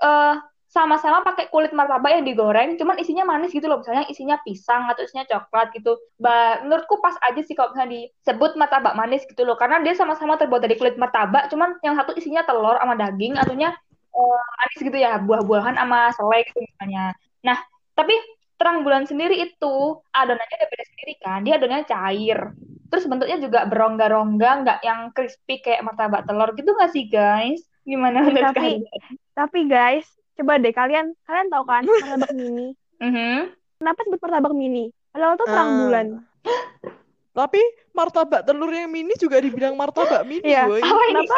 eh 0.02 0.36
sama-sama 0.74 1.22
pakai 1.22 1.54
kulit 1.54 1.70
martabak 1.70 2.18
yang 2.18 2.25
digoreng, 2.25 2.82
cuman 2.82 2.98
isinya 2.98 3.22
manis 3.30 3.54
gitu 3.54 3.70
loh. 3.70 3.78
Misalnya 3.86 4.10
isinya 4.10 4.42
pisang 4.42 4.90
atau 4.90 5.06
isinya 5.06 5.22
coklat 5.30 5.70
gitu. 5.78 6.02
Ba 6.18 6.66
menurutku 6.66 6.98
pas 6.98 7.13
aja 7.22 7.42
sih 7.46 7.54
kalau 7.54 7.78
misalnya 7.78 8.10
disebut 8.10 8.58
martabak 8.58 8.98
manis 8.98 9.22
gitu 9.30 9.46
loh, 9.46 9.54
karena 9.54 9.86
dia 9.86 9.94
sama-sama 9.94 10.34
terbuat 10.42 10.66
dari 10.66 10.74
kulit 10.74 10.98
martabak, 10.98 11.54
cuman 11.54 11.78
yang 11.86 11.94
satu 11.94 12.18
isinya 12.18 12.42
telur 12.42 12.74
sama 12.82 12.98
daging, 12.98 13.38
ataunya 13.38 13.70
eh, 14.18 14.42
manis 14.58 14.80
gitu 14.82 14.98
ya, 14.98 15.22
buah-buahan 15.22 15.78
sama 15.78 16.10
selai 16.18 16.42
gitu 16.50 16.60
misalnya. 16.66 17.13
Nah, 17.46 17.58
tapi 17.94 18.18
terang 18.63 18.79
bulan 18.79 19.03
sendiri 19.03 19.43
itu 19.43 19.75
adonannya 20.10 20.55
udah 20.55 20.70
beda 20.72 20.86
sendiri 20.88 21.13
kan, 21.20 21.43
dia 21.43 21.60
adonannya 21.60 21.84
cair. 21.84 22.39
Terus 22.88 23.03
bentuknya 23.03 23.38
juga 23.38 23.67
berongga-rongga, 23.67 24.51
nggak 24.63 24.79
yang 24.82 25.12
crispy 25.12 25.60
kayak 25.60 25.84
martabak 25.84 26.24
telur 26.24 26.55
gitu 26.55 26.72
nggak 26.72 26.91
sih 26.96 27.12
guys? 27.12 27.60
Gimana 27.84 28.24
menurut 28.24 28.55
Tapi- 28.55 28.79
kalian? 28.79 29.12
Tapi 29.36 29.60
guys, 29.67 30.08
coba 30.34 30.55
deh 30.55 30.72
kalian, 30.72 31.12
kalian 31.27 31.48
tahu 31.51 31.63
kan 31.67 31.84
martabak 31.91 32.32
mini? 32.32 32.72
Mhm. 33.03 33.51
Kenapa 33.84 34.00
sebut 34.00 34.20
martabak 34.22 34.53
mini? 34.55 34.86
Padahal 35.12 35.36
tuh 35.36 35.48
terang 35.51 35.67
Ah. 35.67 35.77
bulan. 35.84 36.08
Tapi 37.34 37.62
martabak 37.91 38.46
telur 38.46 38.70
yang 38.70 38.88
mini 38.88 39.17
juga 39.17 39.41
dibilang 39.41 39.74
martabak 39.74 40.24
mini, 40.24 40.48
Iya. 40.48 40.70
woy. 40.70 40.79
Oh, 40.79 41.03
ini 41.10 41.25
Kenapa? 41.25 41.36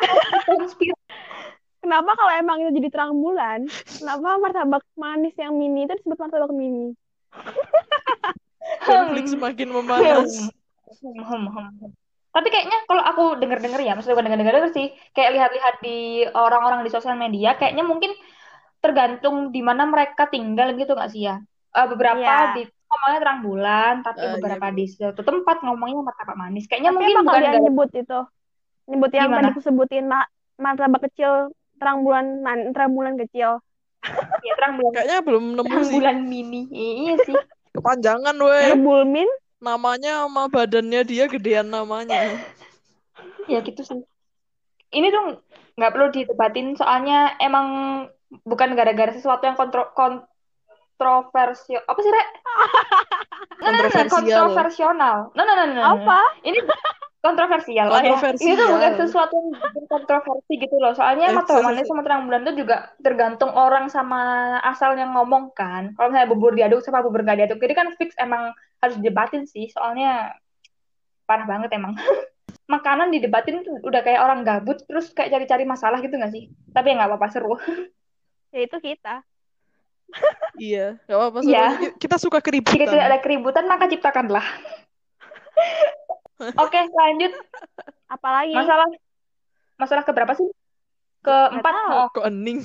konspirasi. 0.50 0.97
Kenapa 1.78 2.10
kalau 2.18 2.32
emang 2.34 2.56
itu 2.62 2.70
jadi 2.82 2.88
terang 2.90 3.14
bulan, 3.22 3.70
kenapa 3.98 4.28
martabak 4.42 4.82
manis 4.98 5.34
yang 5.38 5.54
mini 5.54 5.86
itu 5.86 5.94
disebut 5.98 6.18
martabak 6.18 6.52
mini? 6.52 6.92
Konflik 8.82 9.26
semakin 9.30 9.68
memanas. 9.70 10.50
Hmm, 11.04 11.22
hmm, 11.22 11.46
hmm, 11.46 11.68
hmm. 11.78 11.90
Tapi 12.28 12.48
kayaknya 12.52 12.78
kalau 12.86 13.02
aku 13.02 13.22
denger-denger 13.40 13.80
ya, 13.82 13.92
maksudnya 13.96 14.14
bukan 14.18 14.26
denger-denger 14.28 14.70
sih, 14.76 14.86
kayak 15.16 15.30
lihat-lihat 15.34 15.74
di 15.82 16.22
orang-orang 16.28 16.80
di 16.86 16.90
sosial 16.92 17.16
media, 17.16 17.56
kayaknya 17.56 17.82
mungkin 17.86 18.12
tergantung 18.78 19.50
di 19.50 19.60
mana 19.64 19.88
mereka 19.90 20.30
tinggal 20.30 20.74
gitu 20.78 20.94
nggak 20.94 21.10
sih 21.10 21.26
ya? 21.26 21.40
Eh, 21.74 21.86
beberapa 21.88 22.20
Iya. 22.20 22.54
di 22.54 22.62
ngomongnya 22.88 23.18
terang 23.20 23.40
bulan, 23.44 23.92
tapi 24.06 24.22
Ah, 24.24 24.32
beberapa 24.38 24.66
iya. 24.70 24.76
di 24.78 24.84
suatu 24.88 25.20
tempat 25.24 25.56
ngomongnya 25.64 25.96
martabak 26.04 26.36
manis. 26.38 26.64
Kayaknya 26.68 26.90
Tapi 26.92 26.96
mungkin 26.96 27.16
bukan 27.24 27.42
nyebut 27.64 27.90
itu? 27.92 28.18
Nyebut 28.88 29.10
yang 29.12 29.28
Gimana? 29.28 29.40
tadi 29.42 29.48
aku 29.52 29.60
sebutin 29.66 30.04
ma- 30.08 30.30
martabak 30.56 31.00
kecil, 31.10 31.32
terang 31.78 32.02
bulan 32.02 32.42
man- 32.42 32.70
terang 32.70 32.92
bulan 32.92 33.14
kecil. 33.16 33.62
ya 34.40 34.52
terang 34.54 34.78
bulan 34.78 34.92
Kayaknya 34.94 35.18
belum 35.22 35.44
nemu 35.54 35.66
terang 35.66 35.84
sih. 35.84 35.94
bulan 35.94 36.16
mini. 36.22 36.62
Iya 36.70 37.14
sih. 37.24 37.36
Kepanjangan, 37.72 38.34
woy. 38.38 38.74
Rebulmin, 38.74 39.28
Namanya 39.58 40.22
sama 40.22 40.46
badannya 40.46 41.02
dia 41.02 41.26
gedean 41.26 41.68
namanya. 41.68 42.14
Ya 43.48 43.64
gitu 43.64 43.80
sih. 43.80 44.04
Ini 44.90 45.08
tuh 45.08 45.40
nggak 45.74 45.92
perlu 45.92 46.12
didebatin 46.12 46.76
soalnya 46.76 47.32
emang 47.38 47.66
bukan 48.44 48.76
gara-gara 48.76 49.08
sesuatu 49.08 49.40
yang 49.40 49.56
kontro 49.56 49.88
kontroversial. 49.96 51.80
Apa 51.84 51.98
sih, 51.98 52.12
Rek? 52.12 52.28
No, 53.58 53.66
no, 53.66 53.74
no, 53.74 53.82
no, 53.82 53.90
Kontroversial. 53.90 54.38
kontroversial. 54.46 54.90
No, 54.94 55.10
no, 55.34 55.42
no, 55.42 55.54
no, 55.58 55.64
no. 55.66 55.82
apa? 55.82 56.20
Ini 56.46 56.62
kontroversial. 57.18 57.90
Oh 57.90 57.98
ya, 57.98 58.14
ini 58.38 58.52
tuh 58.54 58.66
bukan 58.70 58.92
sesuatu 58.94 59.34
yang 59.34 59.48
bikin 59.58 59.84
kontroversi 59.90 60.52
gitu 60.54 60.76
loh. 60.78 60.94
Soalnya 60.94 61.34
sorry, 61.42 61.66
manis 61.66 61.90
sama 61.90 62.06
terang 62.06 62.30
bulan 62.30 62.46
tuh 62.46 62.54
juga 62.54 62.94
tergantung 63.02 63.50
orang 63.58 63.90
sama 63.90 64.54
asal 64.62 64.94
yang 64.94 65.10
ngomong 65.18 65.50
kan. 65.50 65.94
Kalau 65.98 66.14
misalnya 66.14 66.30
bubur 66.30 66.54
diaduk 66.54 66.80
sama 66.86 67.02
bubur 67.02 67.26
gak 67.26 67.42
diaduk, 67.42 67.58
jadi 67.58 67.74
kan 67.74 67.86
fix 67.98 68.14
emang 68.22 68.54
harus 68.78 68.94
didebatin 69.02 69.50
sih. 69.50 69.66
Soalnya 69.74 70.38
parah 71.26 71.46
banget 71.46 71.74
emang. 71.74 71.98
Makanan 72.72 73.10
didebatin 73.10 73.64
tuh 73.64 73.80
udah 73.82 74.04
kayak 74.04 74.20
orang 74.22 74.44
gabut 74.44 74.78
terus 74.84 75.10
kayak 75.16 75.32
cari-cari 75.34 75.64
masalah 75.66 75.98
gitu 75.98 76.14
gak 76.14 76.30
sih? 76.30 76.52
Tapi 76.70 76.86
ya 76.92 76.94
nggak 77.02 77.10
apa-apa 77.14 77.28
seru. 77.34 77.54
Ya 78.48 78.64
itu 78.64 78.80
kita. 78.80 79.20
Iya, 80.56 80.96
nggak 81.04 81.18
apa-apa. 81.20 81.38
Iya. 81.44 81.66
seru. 81.76 81.92
Kita 82.00 82.16
suka 82.16 82.38
Jika 82.40 82.46
keributan. 82.48 82.80
tidak 82.80 83.04
ada 83.12 83.18
keributan 83.20 83.64
maka 83.68 83.92
ciptakanlah. 83.92 84.46
Oke, 86.38 86.80
lanjut 86.94 87.32
Apalagi? 88.08 88.54
masalah 88.54 88.88
masalah 89.78 90.02
keberapa 90.06 90.32
sih? 90.38 90.48
Keempat. 91.22 91.60
Nggak 91.60 91.74
tahu. 91.74 91.94
Oh, 91.98 92.08
Kok 92.14 92.26
ening? 92.30 92.58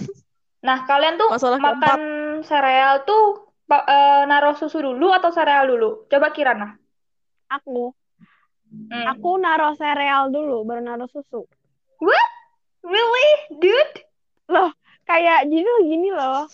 Nah, 0.63 0.88
kalian 0.88 1.20
tuh 1.20 1.30
Masalah 1.34 1.60
makan 1.60 2.01
sereal 2.48 3.03
tuh 3.03 3.51
eh, 3.68 4.24
naruh 4.30 4.56
susu 4.56 4.80
dulu 4.80 5.12
atau 5.12 5.34
sereal 5.34 5.68
dulu? 5.68 6.06
Coba 6.08 6.32
Kirana. 6.32 6.77
Aku. 7.51 7.92
Hmm. 8.74 9.06
Aku 9.13 9.38
naruh 9.38 9.77
sereal 9.77 10.34
dulu, 10.34 10.65
baru 10.65 10.82
naruh 10.82 11.10
susu. 11.10 11.46
Really, 12.84 13.30
dude? 13.58 13.96
Kayak 15.10 15.48
jadi 15.48 15.63
loh 15.63 15.82
gini 15.84 16.10
loh. 16.12 16.48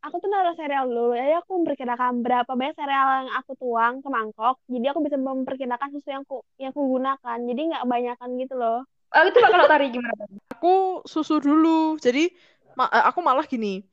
Aku 0.00 0.16
tuh 0.16 0.32
naruh 0.32 0.56
sereal 0.56 0.88
dulu. 0.88 1.12
Jadi 1.12 1.36
aku 1.36 1.60
memperkirakan 1.60 2.24
berapa 2.24 2.48
banyak 2.48 2.72
sereal 2.72 3.08
yang 3.24 3.30
aku 3.36 3.52
tuang 3.60 4.00
ke 4.00 4.08
mangkok. 4.08 4.56
Jadi 4.64 4.86
aku 4.88 5.00
bisa 5.04 5.20
memperkirakan 5.20 5.88
susu 5.92 6.08
yang 6.08 6.24
ku 6.24 6.40
yang 6.56 6.72
aku 6.72 6.80
gunakan. 6.80 7.38
Jadi 7.44 7.60
nggak 7.68 7.84
banyakan 7.84 8.28
gitu 8.40 8.54
loh. 8.56 8.80
Oh, 9.12 9.22
itu 9.28 9.38
kalau 9.42 9.68
tari 9.68 9.92
gimana? 9.92 10.24
Aku 10.56 11.04
susu 11.04 11.36
dulu. 11.36 12.00
Jadi 12.00 12.32
ma- 12.80 12.88
eh, 12.88 13.04
aku 13.04 13.20
malah 13.20 13.44
gini. 13.44 13.84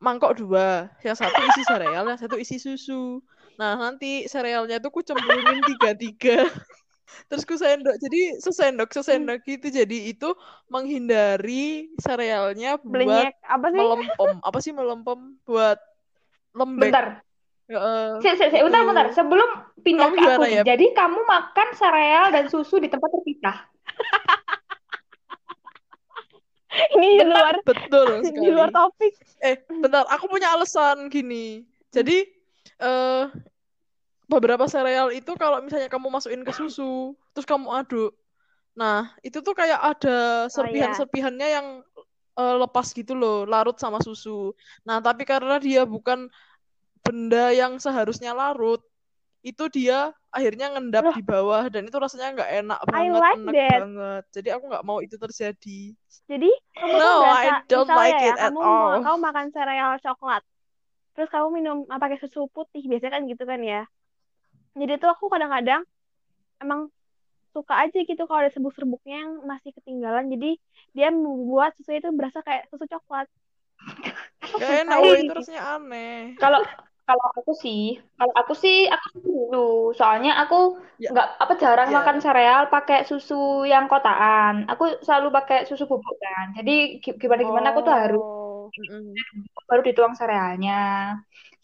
Mangkok 0.00 0.40
dua. 0.40 0.88
Yang 1.04 1.28
satu 1.28 1.40
isi 1.44 1.62
sereal, 1.68 2.04
yang 2.08 2.20
satu 2.20 2.36
isi 2.40 2.56
susu. 2.56 3.20
Nah, 3.60 3.76
nanti 3.76 4.24
serealnya 4.24 4.80
tuh 4.80 4.90
ku 4.90 5.04
cemplungin 5.04 5.60
tiga-tiga. 5.60 6.48
Terus 7.28 7.42
ku 7.44 7.54
sendok. 7.56 7.96
Jadi 8.00 8.20
sesendok 8.40 8.90
sesendok 8.92 9.40
gitu. 9.44 9.66
Jadi 9.68 10.10
itu 10.12 10.32
menghindari 10.68 11.92
serealnya 12.00 12.80
buat 12.80 13.32
apa 13.44 13.66
sih? 13.70 13.78
melempem. 13.80 14.32
Apa 14.40 14.58
sih 14.60 14.72
melempem? 14.72 15.18
Buat 15.44 15.78
lembek. 16.56 16.90
Bentar. 16.90 17.06
Heeh. 17.64 18.20
Si, 18.20 18.28
si, 18.36 18.44
si, 18.52 18.58
bentar, 18.60 18.84
bentar. 18.84 19.06
Sebelum 19.16 19.48
pindah 19.80 20.12
Kamu 20.12 20.20
ke 20.20 20.28
aku 20.36 20.44
ya? 20.48 20.62
Jadi 20.64 20.86
kamu 20.92 21.20
makan 21.24 21.68
sereal 21.72 22.28
dan 22.28 22.44
susu 22.52 22.76
di 22.76 22.88
tempat 22.92 23.08
terpisah. 23.08 23.56
Ini 26.74 27.22
di 27.22 27.26
luar 27.30 27.54
Betul 27.62 28.10
di 28.42 28.50
luar 28.50 28.70
topik. 28.74 29.14
Eh, 29.38 29.62
bentar, 29.68 30.04
aku 30.10 30.26
punya 30.26 30.58
alasan 30.58 31.06
gini. 31.06 31.62
Jadi, 31.94 32.26
eh 32.82 33.24
beberapa 34.30 34.64
sereal 34.70 35.12
itu 35.12 35.32
kalau 35.36 35.60
misalnya 35.60 35.88
kamu 35.92 36.08
masukin 36.08 36.42
ke 36.42 36.52
susu, 36.52 37.12
terus 37.36 37.46
kamu 37.46 37.68
aduk. 37.70 38.12
Nah, 38.74 39.14
itu 39.22 39.38
tuh 39.44 39.54
kayak 39.54 39.78
ada 39.78 40.48
serpihan-serpihannya 40.50 41.48
yang 41.48 41.66
eh, 42.34 42.56
lepas 42.58 42.86
gitu 42.90 43.14
loh, 43.14 43.46
larut 43.46 43.76
sama 43.78 44.02
susu. 44.02 44.52
Nah, 44.82 44.98
tapi 44.98 45.22
karena 45.22 45.60
dia 45.62 45.86
bukan 45.86 46.26
benda 47.04 47.52
yang 47.52 47.76
seharusnya 47.78 48.32
larut, 48.32 48.80
itu 49.44 49.68
dia 49.68 50.10
akhirnya 50.32 50.72
ngendap 50.72 51.04
Loh. 51.04 51.14
di 51.14 51.22
bawah 51.22 51.68
dan 51.68 51.84
itu 51.84 51.96
rasanya 52.00 52.28
nggak 52.32 52.50
enak 52.64 52.80
I 52.80 53.06
banget, 53.06 53.22
like 53.22 53.38
enak 53.38 53.54
that. 53.54 53.78
banget. 53.78 54.22
Jadi 54.32 54.48
aku 54.50 54.64
nggak 54.72 54.84
mau 54.88 54.98
itu 55.04 55.16
terjadi. 55.20 55.80
Jadi 56.24 56.50
kamu 56.80 56.94
tuh 56.96 57.04
No, 57.04 57.20
berasa 57.20 57.50
I 57.52 57.62
don't 57.68 57.92
like 57.92 58.16
ya, 58.16 58.32
it 58.32 58.36
at 58.40 58.50
kamu 58.50 58.60
all. 58.64 58.88
ma- 58.88 59.02
kamu 59.04 59.18
makan 59.20 59.46
sereal 59.52 59.92
coklat. 60.00 60.42
Terus 61.14 61.28
kamu 61.30 61.48
minum 61.54 61.76
ah, 61.92 62.00
pakai 62.00 62.18
susu 62.18 62.48
putih, 62.50 62.82
biasanya 62.88 63.20
kan 63.20 63.22
gitu 63.28 63.44
kan 63.44 63.60
ya. 63.62 63.84
Jadi 64.80 64.92
tuh 65.02 65.08
aku 65.14 65.24
kadang-kadang 65.32 65.82
emang 66.62 66.80
suka 67.54 67.74
aja 67.86 67.98
gitu 68.02 68.22
kalau 68.26 68.40
ada 68.42 68.50
serbuk-serbuknya 68.54 69.14
yang 69.22 69.32
masih 69.46 69.70
ketinggalan. 69.76 70.26
Jadi 70.32 70.58
dia 70.96 71.08
membuat 71.14 71.70
susu 71.78 71.94
itu 71.94 72.08
berasa 72.10 72.42
kayak 72.46 72.66
susu 72.70 72.84
coklat. 72.90 73.26
Aku 74.44 74.56
suka 74.58 74.74
enak, 74.82 74.96
woy, 75.02 75.18
itu 75.22 75.32
rasanya 75.38 75.62
aneh. 75.78 76.34
Kalau 76.42 76.60
kalau 77.04 77.24
aku 77.36 77.52
sih, 77.64 78.00
kalau 78.18 78.34
aku 78.40 78.52
sih 78.56 78.76
aku 78.94 79.06
dulu. 79.28 79.92
Soalnya 79.98 80.30
aku 80.42 80.56
Ya. 80.98 81.12
nggak 81.12 81.28
apa 81.42 81.52
jarang 81.62 81.88
Ya. 81.92 81.96
makan 82.00 82.18
sereal 82.24 82.62
pakai 82.74 82.98
susu 83.10 83.68
yang 83.72 83.84
kotaan. 83.92 84.54
Aku 84.72 84.84
selalu 85.06 85.28
pakai 85.36 85.58
susu 85.68 85.84
bubuk 85.90 86.16
kan. 86.24 86.46
Jadi 86.58 86.72
gi- 87.04 87.16
gimana 87.22 87.42
gimana 87.44 87.68
aku 87.70 87.80
tuh 87.86 87.94
harus 87.94 88.22
Oh. 88.24 88.72
Mm-mm. 88.74 89.14
baru 89.68 89.82
dituang 89.86 90.14
serealnya. 90.18 90.74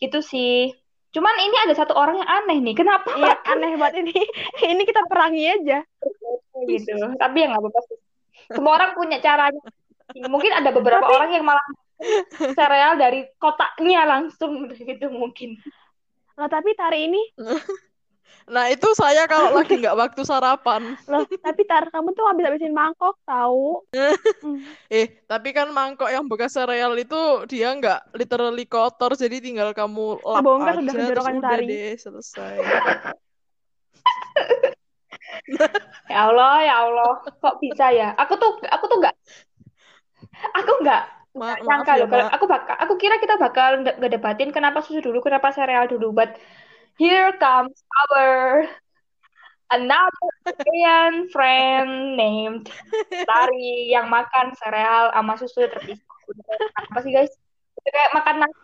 Gitu 0.01 0.19
sih. 0.23 0.71
Cuman 1.11 1.35
ini 1.43 1.57
ada 1.67 1.75
satu 1.75 1.93
orang 1.93 2.23
yang 2.23 2.31
aneh 2.31 2.59
nih. 2.63 2.75
Kenapa 2.75 3.11
Iya, 3.15 3.35
aneh 3.47 3.73
banget 3.81 4.07
ini. 4.07 4.15
Ini 4.75 4.83
kita 4.87 5.03
perangi 5.11 5.43
aja. 5.47 5.79
gitu? 6.67 6.93
Tapi 7.19 7.37
ya 7.41 7.47
nggak 7.51 7.63
apa-apa 7.63 7.81
sih. 7.89 7.99
Semua 8.51 8.73
orang 8.79 8.91
punya 8.95 9.19
caranya. 9.19 9.63
Mungkin 10.27 10.53
ada 10.55 10.71
beberapa 10.71 11.03
Tapi- 11.03 11.17
orang 11.19 11.31
yang 11.35 11.45
malah 11.47 11.67
sereal 12.55 12.97
dari 12.97 13.27
kotaknya 13.37 14.07
langsung 14.07 14.67
gitu 14.79 15.11
mungkin. 15.11 15.59
Loh, 16.39 16.49
tapi 16.49 16.73
Tari 16.73 17.05
ini, 17.05 17.21
Nah, 18.51 18.67
itu 18.73 18.89
saya 18.99 19.25
kalau 19.31 19.51
lagi 19.59 19.79
nggak 19.79 19.97
waktu 19.99 20.23
sarapan. 20.27 20.83
loh, 21.11 21.25
tapi 21.45 21.63
Tar, 21.71 21.85
kamu 21.95 22.09
tuh 22.17 22.25
habis-habisin 22.29 22.73
mangkok, 22.75 23.15
tahu? 23.29 23.83
Hmm. 24.41 24.73
Eh, 24.91 25.07
tapi 25.31 25.49
kan 25.57 25.69
mangkok 25.77 26.09
yang 26.15 26.25
bekas 26.31 26.57
sereal 26.57 26.93
itu 26.99 27.15
dia 27.51 27.71
nggak 27.79 27.99
literally 28.19 28.65
kotor, 28.67 29.13
jadi 29.15 29.37
tinggal 29.45 29.71
kamu 29.77 30.01
lap 30.35 30.47
Kebongkar 30.47 30.75
aja, 30.75 30.91
udah 30.97 31.07
terus 31.07 31.27
udah 31.29 31.61
Sari. 31.61 31.67
deh, 31.69 31.95
selesai. 32.05 32.61
Ya 36.11 36.27
Allah, 36.29 36.53
ya 36.67 36.75
Allah, 36.85 37.11
kok 37.43 37.55
bisa 37.63 37.85
ya? 37.95 38.05
Aku 38.19 38.35
tuh, 38.43 38.51
aku 38.75 38.85
tuh 38.91 38.97
nggak, 39.01 39.15
aku 40.59 40.71
nggak 40.83 41.01
Ma 41.35 41.57
nggak 41.63 41.63
nyangka 41.67 41.93
ya, 41.95 41.99
loh. 42.01 42.07
Kalau 42.13 42.27
aku 42.35 42.45
bakal, 42.53 42.75
aku 42.83 42.95
kira 43.03 43.17
kita 43.23 43.35
bakal 43.45 43.69
nge- 43.85 43.97
ngedebatin 44.01 44.51
kenapa 44.57 44.79
susu 44.85 45.01
dulu, 45.07 45.19
kenapa 45.27 45.49
sereal 45.57 45.85
dulu. 45.93 46.07
But 46.19 46.31
here 47.01 47.33
comes 47.41 47.81
our 48.05 48.69
another 49.73 50.31
Korean 50.45 51.33
friend 51.33 52.21
named 52.21 52.69
Tari 53.09 53.89
yang 53.89 54.13
makan 54.13 54.53
sereal 54.61 55.09
sama 55.17 55.41
susu 55.41 55.65
terpisah. 55.65 56.05
Apa 56.93 57.01
sih 57.01 57.17
guys? 57.17 57.33
Itu 57.81 57.89
kayak 57.89 58.13
makan 58.13 58.45
nasi 58.45 58.61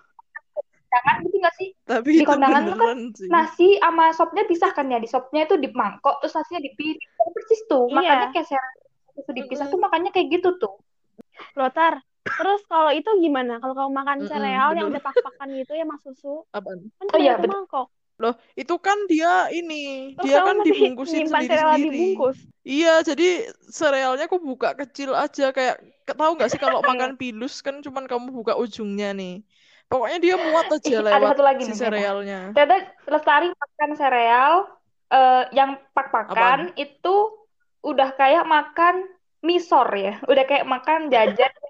kondangan 0.52 1.16
gitu 1.24 1.36
nggak 1.40 1.54
sih? 1.56 1.68
Tapi 1.88 2.08
Di 2.12 2.18
itu 2.20 2.28
kondangan 2.28 2.60
tuh 2.68 2.74
kan 2.76 2.98
sih. 3.16 3.28
Nasi 3.32 3.68
sama 3.80 4.04
sopnya 4.12 4.44
pisah 4.44 4.70
kan 4.76 4.92
ya. 4.92 5.00
Di 5.00 5.08
sopnya 5.08 5.48
itu 5.48 5.56
di 5.56 5.72
mangkok, 5.72 6.20
terus 6.20 6.36
nasinya 6.36 6.60
di 6.60 6.70
piring. 6.76 7.10
Kan 7.16 7.28
Persis 7.32 7.60
tuh. 7.64 7.88
Iya. 7.88 7.96
Makanya 7.96 8.26
kayak 8.36 8.46
sereal 8.52 8.74
susu 9.16 9.30
dipisah 9.32 9.66
tuh 9.72 9.80
makanya 9.80 10.12
kayak 10.12 10.28
gitu 10.28 10.60
tuh. 10.60 10.76
Loh, 11.56 11.72
Tar, 11.72 12.04
terus 12.20 12.60
kalau 12.68 12.92
itu 12.92 13.08
gimana? 13.24 13.56
Kalau 13.60 13.72
kamu 13.72 13.90
makan 13.96 14.18
Mm-mm, 14.20 14.28
sereal 14.28 14.70
yang 14.76 14.92
udah 14.92 15.00
pak-pakan 15.00 15.48
gitu 15.56 15.72
ya 15.72 15.88
sama 15.88 15.96
susu, 16.04 16.44
Apaan? 16.52 16.92
kan 17.00 17.06
Oh 17.16 17.18
iya, 17.20 17.40
mangkok. 17.40 17.88
Loh, 18.16 18.34
itu 18.56 18.74
kan 18.80 18.96
dia 19.12 19.52
ini, 19.52 20.16
Terus 20.16 20.24
dia 20.24 20.40
kan 20.40 20.56
dibungkusin 20.64 21.28
sendiri-sendiri. 21.28 22.16
bungkus. 22.16 22.38
Iya, 22.66 23.04
jadi 23.04 23.46
serealnya 23.70 24.26
aku 24.26 24.42
buka 24.42 24.74
kecil 24.74 25.14
aja 25.14 25.54
kayak 25.54 25.78
tahu 26.08 26.34
nggak 26.34 26.50
sih 26.50 26.58
kalau 26.58 26.80
makan 26.90 27.14
pilus 27.20 27.60
kan 27.60 27.78
cuman 27.84 28.08
kamu 28.08 28.32
buka 28.32 28.56
ujungnya 28.56 29.12
nih. 29.12 29.44
Pokoknya 29.86 30.18
dia 30.18 30.34
muat 30.34 30.66
aja 30.66 30.82
Ih, 30.82 30.98
ada 30.98 31.06
lewat 31.14 31.30
satu 31.36 31.42
lagi 31.46 31.62
si 31.62 31.70
nih, 31.70 31.78
serealnya. 31.78 32.38
Ternyata 32.56 32.76
Lestari 33.06 33.46
makan 33.54 33.90
sereal 33.94 34.52
eh, 35.12 35.44
yang 35.54 35.70
pak-pakan 35.94 36.74
itu 36.74 37.14
udah 37.86 38.10
kayak 38.18 38.44
makan 38.48 39.06
misor 39.46 39.86
ya. 39.94 40.18
Udah 40.26 40.42
kayak 40.42 40.66
makan 40.66 41.06
jajan 41.06 41.52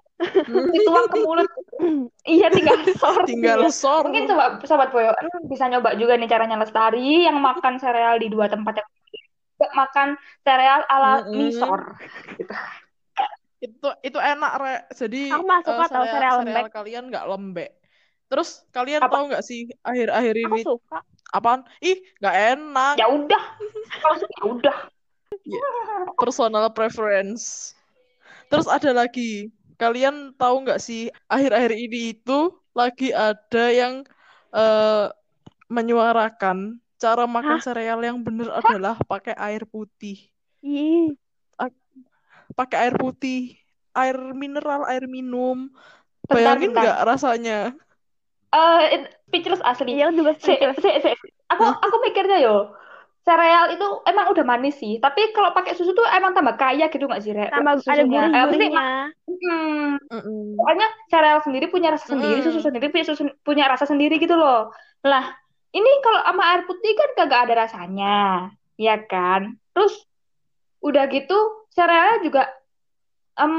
dituang 0.47 1.07
ke 1.07 1.17
mulut. 1.21 1.49
iya, 2.25 2.47
tinggal 2.49 2.77
sor. 2.97 3.21
Tinggal 3.29 3.59
Iya. 3.65 3.71
sor. 3.71 4.03
Mungkin 4.09 4.25
coba 4.29 4.45
sobat 4.65 4.89
Boyo 4.89 5.13
bisa 5.45 5.69
nyoba 5.69 5.93
juga 5.93 6.17
nih 6.17 6.29
caranya 6.29 6.57
Lestari 6.57 7.25
yang 7.29 7.37
makan 7.37 7.77
sereal 7.77 8.17
di 8.17 8.27
dua 8.27 8.49
tempat 8.49 8.81
yang 8.81 8.89
makan 9.73 10.07
sereal 10.41 10.81
ala 10.89 11.25
Mm-mm. 11.25 11.37
misor. 11.37 11.81
Gitu. 12.37 12.53
Itu 13.57 13.89
itu 14.05 14.19
enak, 14.21 14.51
Re. 14.61 14.75
Jadi 14.93 15.33
Aku 15.33 15.45
mah 15.45 15.61
suka 15.65 15.85
eh, 15.85 15.89
tahu 15.89 16.05
sereal 16.05 16.35
sereal 16.41 16.45
lembek. 16.45 16.73
kalian 16.73 17.03
nggak 17.09 17.25
lembek. 17.25 17.71
Terus 18.27 18.49
kalian 18.69 19.01
Apa? 19.01 19.13
tahu 19.13 19.23
nggak 19.33 19.43
sih 19.45 19.71
akhir-akhir 19.81 20.35
Aku 20.35 20.45
ini 20.45 20.61
suka. 20.61 20.99
apaan? 21.31 21.61
Ih, 21.79 21.97
nggak 22.21 22.35
enak. 22.57 22.95
Ya 22.99 23.07
udah. 23.09 23.43
Ya 24.37 24.43
udah. 24.45 24.77
Personal 26.19 26.69
preference. 26.69 27.73
Terus 28.47 28.67
ada 28.67 28.91
lagi, 28.95 29.51
kalian 29.81 30.15
tahu 30.39 30.55
nggak 30.63 30.79
sih 30.87 30.99
akhir-akhir 31.33 31.71
ini 31.83 31.97
itu 32.13 32.31
lagi 32.79 33.05
ada 33.25 33.59
yang 33.79 33.93
eh, 34.55 35.05
menyuarakan 35.75 36.57
cara 37.03 37.23
makan 37.37 37.59
Hah? 37.59 37.61
sereal 37.65 37.99
yang 38.09 38.19
benar 38.27 38.49
adalah 38.61 38.95
pakai 39.11 39.35
air 39.47 39.63
putih. 39.73 40.17
Ih, 40.61 41.17
Pakai 42.57 42.77
air 42.89 42.95
putih, 43.01 43.37
air 43.97 44.17
mineral, 44.41 44.81
air 44.91 45.03
minum. 45.15 45.57
Bentar, 46.29 46.57
Bayangin 46.57 46.71
nggak 46.77 46.97
rasanya? 47.09 47.75
Eh, 48.53 48.83
it- 48.95 49.11
speechless 49.27 49.61
asli. 49.71 49.91
iya 49.97 50.07
juga 50.17 50.31
Si, 50.45 50.51
speechless. 50.53 50.77
si, 50.83 50.89
si. 51.03 51.11
Aku 51.51 51.63
aku 51.85 51.95
mikirnya 52.05 52.37
yo, 52.45 52.55
sereal 53.27 53.75
itu 53.75 53.87
emang 54.07 54.31
udah 54.31 54.45
manis 54.47 54.79
sih, 54.79 55.03
tapi 55.03 55.35
kalau 55.35 55.51
pakai 55.51 55.75
susu 55.75 55.91
tuh 55.91 56.07
emang 56.15 56.31
tambah 56.31 56.55
kaya 56.55 56.87
gitu 56.87 57.11
nggak 57.11 57.19
sih, 57.19 57.35
Re? 57.35 57.51
Tambah 57.51 57.75
ada 57.75 57.83
Susunya. 57.83 58.23
Maksudnya, 58.31 58.39
gurih-gurihnya. 58.39 58.87
hmm, 59.27 59.87
Mm-mm. 60.07 60.39
pokoknya 60.55 60.87
sereal 61.11 61.39
sendiri 61.43 61.65
punya 61.67 61.91
rasa 61.91 62.07
sendiri, 62.07 62.39
Mm-mm. 62.39 62.47
susu 62.47 62.63
sendiri 62.63 62.87
punya 62.87 63.03
susu 63.03 63.27
punya 63.43 63.67
rasa 63.67 63.83
sendiri 63.83 64.15
gitu 64.15 64.39
loh. 64.39 64.71
Lah, 65.03 65.27
ini 65.75 65.91
kalau 65.99 66.23
sama 66.23 66.43
air 66.55 66.63
putih 66.63 66.95
kan 66.95 67.09
kagak 67.19 67.41
ada 67.51 67.67
rasanya, 67.67 68.15
ya 68.79 68.95
kan? 69.03 69.59
Terus 69.75 70.07
udah 70.79 71.03
gitu 71.11 71.67
serealnya 71.75 72.23
juga 72.23 72.43
em 73.35 73.53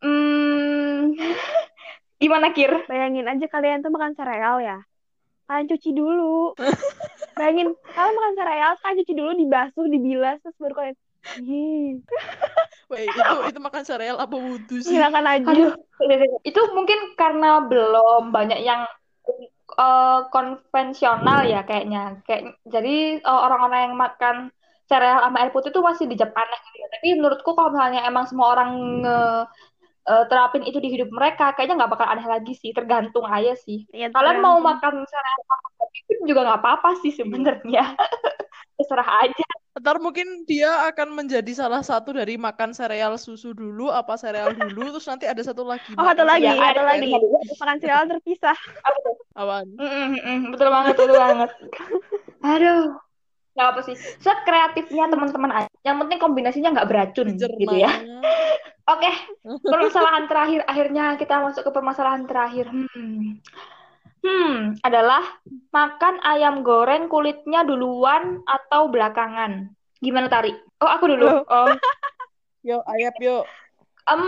em, 0.00 1.12
gimana 2.22 2.56
Kir? 2.56 2.88
Bayangin 2.88 3.28
aja 3.28 3.46
kalian 3.52 3.84
tuh 3.84 3.92
makan 3.92 4.16
sereal 4.16 4.64
ya. 4.64 4.80
Kalian 5.44 5.68
cuci 5.68 5.90
dulu. 5.92 6.56
Bayangin, 7.38 7.68
kalian 7.94 8.14
makan 8.16 8.34
sereal, 8.36 8.72
kalian 8.80 8.96
cuci 9.02 9.12
dulu, 9.16 9.30
dibasuh, 9.36 9.84
dibilas, 9.88 10.36
terus 10.44 10.56
baru 10.60 10.74
kalian 10.76 10.96
Ih, 11.38 12.02
Wait, 12.90 13.08
itu 13.08 13.34
itu 13.48 13.60
makan 13.62 13.82
sereal 13.86 14.18
apa 14.18 14.34
wudhu 14.36 14.82
sih? 14.82 14.90
silakan 14.90 15.24
aja. 15.24 15.48
Aduh, 15.48 15.70
itu 16.42 16.60
mungkin 16.74 17.14
karena 17.14 17.62
belum 17.64 18.34
banyak 18.34 18.58
yang 18.60 18.84
eh, 19.78 20.20
konvensional 20.28 21.46
ya 21.46 21.62
kayaknya. 21.62 22.20
Kayak 22.26 22.58
jadi 22.66 23.22
eh, 23.22 23.40
orang-orang 23.46 23.80
yang 23.88 23.96
makan 23.96 24.36
sereal 24.90 25.24
sama 25.24 25.40
air 25.40 25.50
putih 25.54 25.70
itu 25.72 25.80
masih 25.80 26.04
dijab 26.10 26.34
aneh 26.36 26.60
gitu. 26.74 26.86
Tapi 26.90 27.06
menurutku 27.16 27.50
kalau 27.56 27.70
misalnya 27.72 28.02
emang 28.04 28.28
semua 28.28 28.52
orang 28.52 28.70
nge 29.00 29.18
eh, 30.08 30.24
terapin 30.26 30.62
itu 30.66 30.78
di 30.82 30.88
hidup 30.90 31.10
mereka, 31.14 31.54
kayaknya 31.54 31.84
nggak 31.84 31.92
bakal 31.94 32.06
aneh 32.08 32.26
lagi 32.26 32.52
sih. 32.58 32.70
Tergantung 32.74 33.26
aja 33.26 33.54
sih. 33.54 33.86
Iya, 33.90 34.10
Kalian 34.10 34.42
mau 34.42 34.58
makan 34.58 35.06
sereal 35.06 35.40
kopi 35.78 35.98
pun 36.08 36.18
juga 36.26 36.40
nggak 36.46 36.60
apa-apa 36.62 36.90
sih 37.02 37.12
sebenarnya. 37.14 37.94
Terserah 38.78 39.08
aja. 39.26 39.46
Ntar 39.72 39.96
mungkin 40.04 40.44
dia 40.44 40.68
akan 40.92 41.16
menjadi 41.16 41.52
salah 41.56 41.80
satu 41.80 42.12
dari 42.12 42.36
makan 42.36 42.76
sereal 42.76 43.16
susu 43.16 43.56
dulu, 43.56 43.88
apa 43.88 44.20
sereal 44.20 44.52
dulu, 44.52 44.84
terus 44.92 45.08
nanti 45.08 45.24
ada 45.24 45.40
satu 45.40 45.64
lagi. 45.64 45.96
Oh, 45.96 46.04
makan 46.04 46.26
lagi, 46.28 46.44
Ya, 46.44 46.52
sereal 46.52 46.60
satu 46.60 46.76
ada 46.76 46.82
lagi. 46.84 47.10
Makan 47.56 47.76
cereal 47.80 48.04
terpisah. 48.10 48.58
Mm, 49.32 49.80
mm, 49.80 50.08
mm, 50.20 50.40
betul 50.52 50.68
banget, 50.68 50.92
betul 50.92 51.16
banget. 51.16 51.50
Aduh, 52.52 53.00
nggak 53.52 53.68
apa 53.68 53.80
sih. 53.84 53.96
Sekreatifnya 53.96 55.12
teman-teman 55.12 55.52
aja. 55.52 55.70
Yang 55.84 55.96
penting 56.06 56.18
kombinasinya 56.18 56.68
nggak 56.72 56.88
beracun 56.88 57.28
Dicerna. 57.36 57.60
gitu 57.60 57.76
ya. 57.76 57.92
Oke, 58.92 59.12
permasalahan 59.62 60.26
terakhir. 60.26 60.60
Akhirnya 60.66 61.04
kita 61.14 61.38
masuk 61.38 61.62
ke 61.68 61.70
permasalahan 61.70 62.26
terakhir. 62.26 62.66
Hmm. 62.72 63.38
Hmm, 64.22 64.78
adalah 64.86 65.22
makan 65.74 66.22
ayam 66.22 66.62
goreng 66.62 67.10
kulitnya 67.10 67.66
duluan 67.66 68.42
atau 68.46 68.86
belakangan. 68.86 69.74
Gimana 69.98 70.30
Tari? 70.30 70.54
Oh, 70.78 70.90
aku 70.90 71.10
dulu. 71.10 71.42
Oh, 71.46 71.66
Yuk, 72.62 72.82
ayap 72.86 73.14
yuk. 73.18 73.42
Em, 74.02 74.22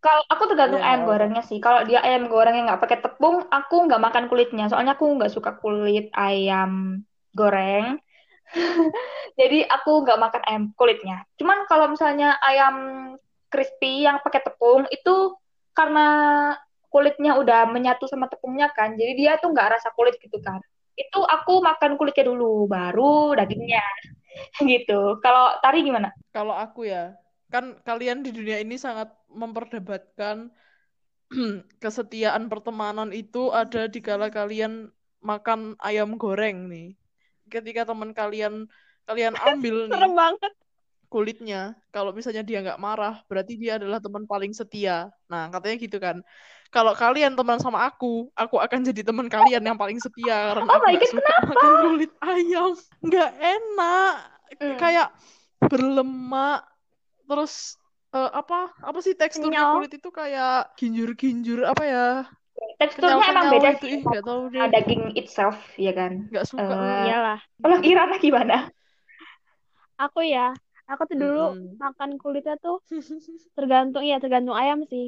kalau 0.00 0.24
aku 0.32 0.48
tergantung 0.48 0.80
Iya, 0.80 0.96
ayam 0.96 1.00
nggak 1.04 1.08
gorengnya 1.08 1.42
sih. 1.44 1.60
Kalau 1.60 1.84
dia 1.84 2.00
ayam 2.00 2.28
goreng 2.28 2.56
yang 2.56 2.68
nggak 2.68 2.82
pakai 2.84 2.98
tepung, 3.04 3.44
aku 3.48 3.76
nggak 3.88 4.00
makan 4.00 4.24
kulitnya. 4.28 4.68
Soalnya 4.68 4.96
aku 4.96 5.04
nggak 5.16 5.32
suka 5.32 5.56
kulit 5.60 6.08
ayam 6.16 7.04
goreng. 7.36 8.00
Jadi 9.40 9.66
aku 9.66 10.06
nggak 10.06 10.20
makan 10.20 10.42
ayam 10.46 10.64
kulitnya. 10.78 11.26
Cuman 11.36 11.66
kalau 11.66 11.90
misalnya 11.90 12.38
ayam 12.40 12.76
crispy 13.50 14.06
yang 14.06 14.18
pakai 14.22 14.42
tepung 14.42 14.86
itu 14.90 15.34
karena 15.74 16.06
kulitnya 16.90 17.34
udah 17.34 17.66
menyatu 17.66 18.06
sama 18.06 18.30
tepungnya 18.30 18.70
kan, 18.70 18.94
jadi 18.94 19.12
dia 19.18 19.32
tuh 19.42 19.50
nggak 19.50 19.78
rasa 19.78 19.90
kulit 19.98 20.14
gitu 20.22 20.38
kan. 20.38 20.62
Itu 20.94 21.26
aku 21.26 21.58
makan 21.58 21.98
kulitnya 21.98 22.30
dulu, 22.30 22.70
baru 22.70 23.34
dagingnya 23.34 23.82
gitu. 24.70 25.18
Kalau 25.18 25.58
Tari 25.58 25.82
gimana? 25.82 26.14
Kalau 26.30 26.54
aku 26.54 26.86
ya, 26.86 27.18
kan 27.50 27.82
kalian 27.82 28.22
di 28.22 28.30
dunia 28.30 28.62
ini 28.62 28.78
sangat 28.78 29.10
memperdebatkan 29.26 30.54
kesetiaan 31.82 32.46
pertemanan 32.46 33.10
itu 33.10 33.50
ada 33.50 33.90
di 33.90 33.98
kala 33.98 34.30
kalian 34.30 34.90
makan 35.18 35.74
ayam 35.82 36.14
goreng 36.14 36.70
nih. 36.70 36.94
Ketika 37.54 37.86
teman 37.86 38.10
kalian 38.10 38.66
kalian 39.06 39.34
ambil 39.46 39.86
nih 39.86 40.10
banget. 40.10 40.52
kulitnya, 41.06 41.78
kalau 41.94 42.10
misalnya 42.10 42.42
dia 42.42 42.58
nggak 42.58 42.82
marah, 42.82 43.22
berarti 43.30 43.54
dia 43.54 43.78
adalah 43.78 44.02
teman 44.02 44.26
paling 44.26 44.50
setia. 44.50 45.14
Nah, 45.30 45.46
katanya 45.46 45.76
gitu 45.78 46.02
kan. 46.02 46.18
Kalau 46.74 46.90
kalian 46.90 47.38
teman 47.38 47.62
sama 47.62 47.86
aku, 47.86 48.34
aku 48.34 48.58
akan 48.58 48.82
jadi 48.82 49.06
teman 49.06 49.30
kalian 49.30 49.62
yang 49.62 49.78
paling 49.78 50.02
setia 50.02 50.58
karena 50.58 50.66
Oh 50.66 50.82
aku 50.82 50.98
God, 50.98 51.06
suka 51.06 51.34
makan 51.46 51.72
kulit 51.86 52.12
ayam. 52.18 52.74
Nggak 52.98 53.30
enak. 53.30 54.12
Hmm. 54.58 54.78
Kayak 54.82 55.08
berlemak. 55.62 56.66
Terus 57.30 57.78
eh, 58.10 58.30
apa? 58.34 58.74
Apa 58.82 58.98
sih 58.98 59.14
teksturnya 59.14 59.70
kulit 59.70 59.94
itu 59.94 60.10
kayak 60.10 60.74
ginjur-ginjur 60.74 61.62
apa 61.62 61.84
ya? 61.86 62.08
Teksturnya 62.80 63.24
emang 63.32 63.46
beda 63.52 63.68
itu 63.74 63.86
sih 63.92 64.00
sama 64.54 64.64
daging 64.72 65.02
itself, 65.20 65.56
ya 65.78 65.90
kan? 65.98 66.12
Nggak 66.30 66.46
suka. 66.52 66.74
Eh, 66.74 67.04
Iyalah. 67.04 67.38
Kalau 67.62 67.76
Kirana 67.84 68.16
gimana? 68.24 68.54
Aku 70.02 70.18
ya, 70.34 70.40
aku 70.90 71.02
tuh 71.10 71.16
dulu 71.22 71.40
Mm-mm. 71.42 71.80
makan 71.82 72.10
kulitnya 72.22 72.54
tuh 72.64 72.76
tergantung 73.56 74.02
iya 74.08 74.16
tergantung 74.22 74.56
ayam 74.62 74.78
sih. 74.92 75.04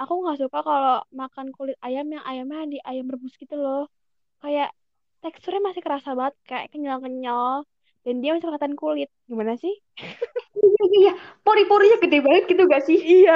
Aku 0.00 0.12
nggak 0.22 0.38
suka 0.42 0.58
kalau 0.68 0.94
makan 1.22 1.48
kulit 1.56 1.76
ayam 1.86 2.06
yang 2.14 2.24
ayamnya 2.30 2.60
di 2.74 2.78
ayam 2.90 3.06
rebus 3.12 3.34
gitu 3.42 3.54
loh. 3.64 3.80
Kayak 4.42 4.68
teksturnya 5.22 5.62
masih 5.68 5.82
kerasa 5.86 6.10
banget 6.18 6.36
kayak 6.50 6.66
kenyal-kenyal 6.72 7.48
dan 8.04 8.14
dia 8.22 8.30
masih 8.34 8.46
kelihatan 8.48 8.76
kulit. 8.82 9.08
Gimana 9.30 9.54
sih? 9.64 9.74
Iya, 10.56 10.66
iya, 10.74 10.84
iya. 10.98 11.10
Pori-porinya 11.44 11.96
gede 12.02 12.18
banget 12.26 12.42
gitu 12.50 12.62
gak 12.72 12.82
sih? 12.88 12.98
Iya, 13.12 13.32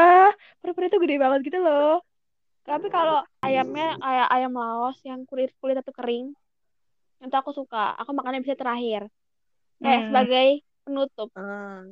peri-peri 0.60 0.86
itu 0.90 0.98
gede 1.04 1.16
banget 1.22 1.40
gitu 1.46 1.58
loh. 1.66 1.88
Tapi 2.62 2.86
kalau 2.88 3.26
ayamnya 3.42 3.98
kayak 3.98 4.28
ayam 4.30 4.52
Laos 4.54 4.98
yang 5.02 5.26
kulit 5.26 5.50
kulitnya 5.58 5.82
tuh 5.82 5.94
kering, 5.94 6.30
itu 7.22 7.34
aku 7.34 7.50
suka. 7.50 7.98
Aku 7.98 8.14
makannya 8.14 8.42
bisa 8.42 8.54
terakhir. 8.54 9.10
Kayak 9.82 10.00
Hmm. 10.00 10.06
sebagai 10.10 10.48
penutup. 10.86 11.28
Ah. 11.34 11.82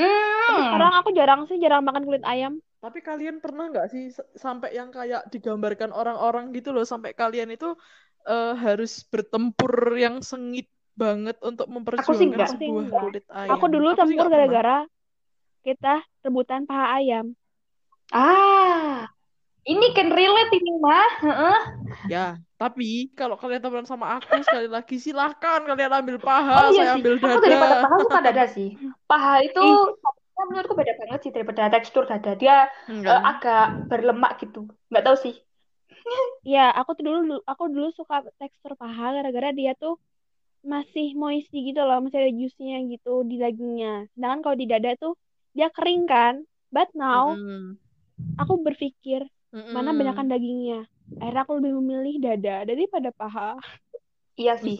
Tapi 0.00 0.60
Hmm. 0.60 0.66
sekarang 0.68 0.92
aku 1.00 1.08
jarang 1.16 1.40
sih 1.48 1.56
jarang 1.60 1.84
makan 1.84 2.04
kulit 2.04 2.24
ayam. 2.24 2.60
Tapi 2.80 3.04
kalian 3.04 3.44
pernah 3.44 3.68
nggak 3.68 3.92
sih 3.92 4.08
sampai 4.36 4.72
yang 4.72 4.88
kayak 4.88 5.28
digambarkan 5.28 5.92
orang-orang 5.92 6.52
gitu 6.56 6.72
loh, 6.72 6.84
sampai 6.84 7.12
kalian 7.12 7.52
itu 7.52 7.76
eh, 8.28 8.52
harus 8.52 9.00
bertempur 9.08 9.96
yang 9.96 10.20
sengit 10.20 10.68
banget 10.92 11.40
untuk 11.40 11.68
memperjuangkan. 11.72 12.04
Aku 12.04 12.60
sih 12.60 12.68
sebuah 12.68 12.84
enggak. 12.84 13.02
kulit 13.08 13.24
ayam. 13.32 13.52
Aku 13.56 13.66
dulu 13.72 13.88
Aku 13.92 14.00
tempur 14.04 14.26
gara-gara 14.28 14.76
kita 15.64 15.94
rebutan 16.24 16.64
paha 16.68 17.00
ayam. 17.00 17.32
Ah, 18.12 19.08
ini 19.68 19.86
can 19.96 20.08
relate 20.12 20.52
ini 20.56 20.72
mah. 20.80 21.08
Heeh. 21.24 21.58
Ya, 22.12 22.18
tapi 22.60 22.84
kalau 23.18 23.36
kalian 23.40 23.62
temenan 23.62 23.88
sama 23.92 24.06
aku 24.18 24.34
sekali 24.46 24.66
lagi 24.74 24.94
silahkan 25.06 25.58
kalian 25.68 25.92
ambil 25.98 26.16
paha, 26.26 26.54
Oh 26.56 26.64
iya 26.72 26.80
saya 26.80 26.88
sih. 26.92 27.00
ambil 27.00 27.14
Aku 27.24 27.36
daripada 27.44 27.74
dada. 27.76 27.82
paha 27.82 27.96
suka 28.04 28.18
dada 28.26 28.44
sih. 28.54 28.68
Paha 29.08 29.32
itu 29.46 29.60
ya, 29.60 29.74
menurutku 30.48 30.74
beda 30.80 30.92
banget 31.00 31.18
sih 31.24 31.32
daripada 31.36 31.62
tekstur 31.74 32.04
dada. 32.10 32.30
Dia 32.42 32.54
eh, 33.10 33.20
Enggak. 33.20 33.30
agak 33.30 33.60
berlemak 33.90 34.30
gitu. 34.42 34.58
Nggak 34.90 35.02
tahu 35.06 35.16
sih. 35.24 35.34
Iya, 36.48 36.60
aku 36.78 36.90
tuh 36.96 37.04
dulu 37.08 37.32
aku 37.50 37.62
dulu 37.74 37.88
suka 37.98 38.14
tekstur 38.40 38.72
paha 38.80 39.04
gara-gara 39.16 39.48
dia 39.58 39.70
tuh 39.82 39.92
masih 40.72 41.06
moisty 41.22 41.56
gitu 41.68 41.80
loh, 41.88 41.96
masih 42.04 42.18
ada 42.22 42.32
juice-nya 42.38 42.76
gitu 42.92 43.10
di 43.30 43.34
dagingnya. 43.42 43.88
Sedangkan 44.12 44.40
kalau 44.44 44.56
di 44.62 44.66
dada 44.72 44.90
tuh 45.02 45.12
dia 45.56 45.68
kering 45.76 46.02
kan. 46.12 46.34
But 46.74 46.88
now 47.02 47.26
Mm-mm. 47.26 47.78
aku 48.42 48.54
berpikir 48.66 49.20
mana 49.74 49.90
Mm-mm. 49.92 49.98
banyakan 49.98 50.26
dagingnya. 50.32 50.76
Akhirnya 51.20 51.42
aku 51.44 51.54
lebih 51.60 51.72
memilih 51.80 52.14
dada 52.24 52.54
daripada 52.70 53.08
paha. 53.20 53.56
Iya 54.40 54.52
sih. 54.64 54.76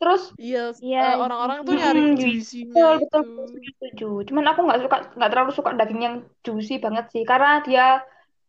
Terus 0.00 0.22
Iya, 0.42 0.58
Iya, 0.84 0.98
eh, 1.02 1.14
orang-orang 1.22 1.58
tuh 1.66 1.74
Hmm, 1.74 1.80
nyari 1.80 2.00
juicy. 2.20 2.56
juicy-nya 2.72 2.84
betul 3.02 3.20
betul 3.36 3.60
setuju. 3.72 4.04
Cuman 4.28 4.44
aku 4.50 4.60
nggak 4.66 4.80
suka 4.84 4.96
nggak 5.16 5.30
terlalu 5.32 5.52
suka 5.58 5.70
daging 5.78 6.00
yang 6.06 6.16
juicy 6.46 6.74
banget 6.84 7.04
sih 7.14 7.22
karena 7.30 7.48
dia 7.66 7.82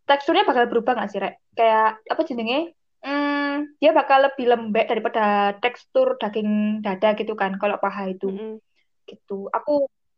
teksturnya 0.09 0.43
bakal 0.49 0.65
berubah 0.71 0.93
nggak 0.97 1.09
sih 1.11 1.19
Rek? 1.23 1.33
Kayak 1.57 1.83
apa 2.13 2.21
jenenge? 2.29 2.57
Hmm, 3.05 3.45
dia 3.81 3.91
bakal 3.99 4.19
lebih 4.25 4.45
lembek 4.51 4.85
daripada 4.91 5.21
tekstur 5.63 6.07
daging 6.21 6.49
dada 6.85 7.07
gitu 7.19 7.33
kan 7.41 7.51
kalau 7.61 7.77
paha 7.83 8.03
itu 8.13 8.27
Mm-mm. 8.27 8.61
gitu. 9.09 9.33
Aku 9.57 9.71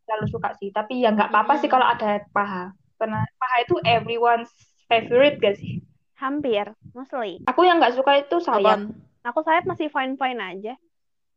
terlalu 0.05 0.25
suka 0.33 0.49
sih, 0.59 0.69
tapi 0.77 0.93
ya 1.03 1.07
nggak 1.15 1.29
apa-apa 1.31 1.53
sih 1.61 1.69
Mm-mm. 1.69 1.73
kalau 1.73 1.87
ada 1.93 2.07
paha. 2.35 2.59
Karena 2.99 3.17
paha 3.41 3.55
itu 3.63 3.73
everyone's 3.93 4.51
favorite 4.89 5.37
gak 5.41 5.55
sih? 5.59 5.81
Hampir, 6.19 6.71
mostly. 6.95 7.43
Aku 7.49 7.67
yang 7.67 7.83
nggak 7.83 7.95
suka 7.99 8.11
itu 8.23 8.37
sayap. 8.39 8.79
Aku 9.27 9.39
sayap 9.43 9.63
masih 9.67 9.87
fine-fine 9.91 10.39
aja. 10.39 10.73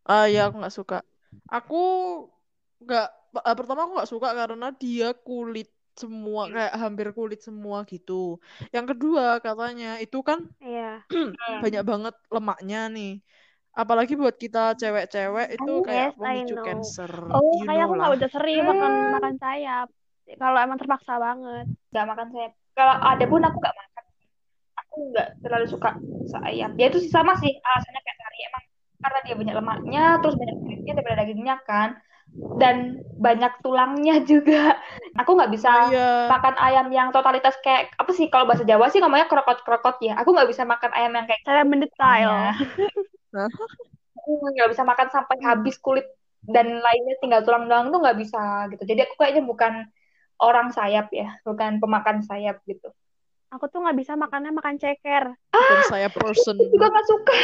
Ah 0.06 0.26
ya 0.30 0.46
aku 0.46 0.62
nggak 0.62 0.76
suka. 0.78 0.98
Aku 1.50 1.74
nggak 2.82 3.06
eh, 3.42 3.56
pertama 3.58 3.80
aku 3.86 3.92
nggak 3.98 4.10
suka 4.10 4.28
karena 4.36 4.66
dia 4.76 5.08
kulit 5.26 5.68
semua 5.96 6.46
kayak 6.52 6.74
hampir 6.76 7.08
kulit 7.16 7.40
semua 7.40 7.82
gitu. 7.88 8.36
Yang 8.70 8.86
kedua 8.94 9.40
katanya 9.40 9.96
itu 9.98 10.20
kan 10.20 10.44
Iya. 10.60 11.02
Banyak 11.64 11.82
banget 11.82 12.14
lemaknya 12.30 12.80
nih. 12.92 13.12
Apalagi 13.76 14.12
buat 14.16 14.36
kita 14.40 14.72
cewek-cewek 14.80 15.48
itu 15.56 15.72
Oh, 15.72 15.84
kayak 15.84 16.16
yes, 16.16 16.48
know. 16.48 16.64
cancer. 16.64 17.12
Oh, 17.32 17.60
You 17.60 17.66
Kayak 17.68 17.82
aku 17.88 17.94
nggak 17.96 18.12
udah 18.16 18.28
sering 18.32 18.56
Hmm. 18.60 18.70
makan 18.72 18.92
makan 19.16 19.34
sayap. 19.42 19.86
Kalau 20.26 20.58
emang 20.60 20.78
terpaksa 20.80 21.12
banget. 21.20 21.66
nggak 21.92 22.06
makan 22.08 22.28
sayap. 22.32 22.52
Kalau 22.76 22.94
ada 23.00 23.24
pun 23.24 23.40
aku 23.40 23.56
nggak 23.56 23.76
makan. 23.80 24.04
Aku 24.84 24.94
nggak 25.12 25.28
terlalu 25.42 25.66
suka 25.66 25.90
sayap. 26.28 26.70
Ya 26.76 26.86
itu 26.92 26.98
sih 27.00 27.12
sama 27.12 27.32
sih 27.40 27.52
alasannya 27.56 28.00
kayak 28.04 28.18
tadi 28.20 28.38
emang 28.48 28.64
karena 28.96 29.18
dia 29.24 29.34
banyak 29.38 29.54
lemaknya, 29.60 30.04
terus 30.20 30.34
banyak 30.40 30.56
kulitnya 30.60 30.92
daripada 30.96 31.16
dagingnya 31.22 31.56
kan, 31.68 31.88
dan 32.60 32.76
banyak 33.16 33.52
tulangnya 33.64 34.14
juga. 34.30 34.76
Aku 35.20 35.30
nggak 35.36 35.52
bisa 35.54 35.70
Iya. 35.92 36.08
makan 36.32 36.54
ayam 36.60 36.86
yang 36.92 37.08
totalitas 37.14 37.54
kayak 37.64 37.92
apa 37.96 38.10
sih 38.12 38.26
kalau 38.32 38.44
bahasa 38.48 38.64
Jawa 38.66 38.90
sih 38.92 39.00
ngomongnya 39.00 39.28
krokot-krokot 39.30 39.96
ya. 40.04 40.14
Aku 40.20 40.32
nggak 40.34 40.48
bisa 40.52 40.62
makan 40.68 40.90
ayam 40.92 41.12
yang 41.16 41.26
kayak 41.28 41.42
Cara 41.46 41.62
mendetail. 41.64 42.32
Aku 44.16 44.30
nggak 44.42 44.70
bisa 44.74 44.82
makan 44.82 45.08
sampai 45.12 45.36
habis 45.44 45.76
kulit 45.78 46.06
dan 46.46 46.66
lainnya 46.82 47.14
tinggal 47.22 47.40
tulang 47.46 47.66
doang 47.70 47.90
tuh 47.94 48.00
nggak 48.02 48.18
bisa 48.18 48.66
gitu. 48.74 48.82
Jadi 48.86 49.00
aku 49.06 49.14
kayaknya 49.18 49.42
bukan 49.46 49.72
orang 50.38 50.68
sayap 50.70 51.08
ya, 51.10 51.36
bukan 51.42 51.78
pemakan 51.78 52.20
sayap 52.20 52.60
gitu. 52.64 52.88
Aku 53.46 53.70
tuh 53.70 53.78
nggak 53.78 53.96
bisa 53.96 54.12
makannya 54.14 54.50
makan 54.50 54.76
ceker. 54.76 55.32
Bukan 55.48 55.80
saya 55.86 56.10
person. 56.10 56.58
Aku 56.60 56.66
juga 56.68 56.86
nggak 56.90 57.06
suka. 57.06 57.36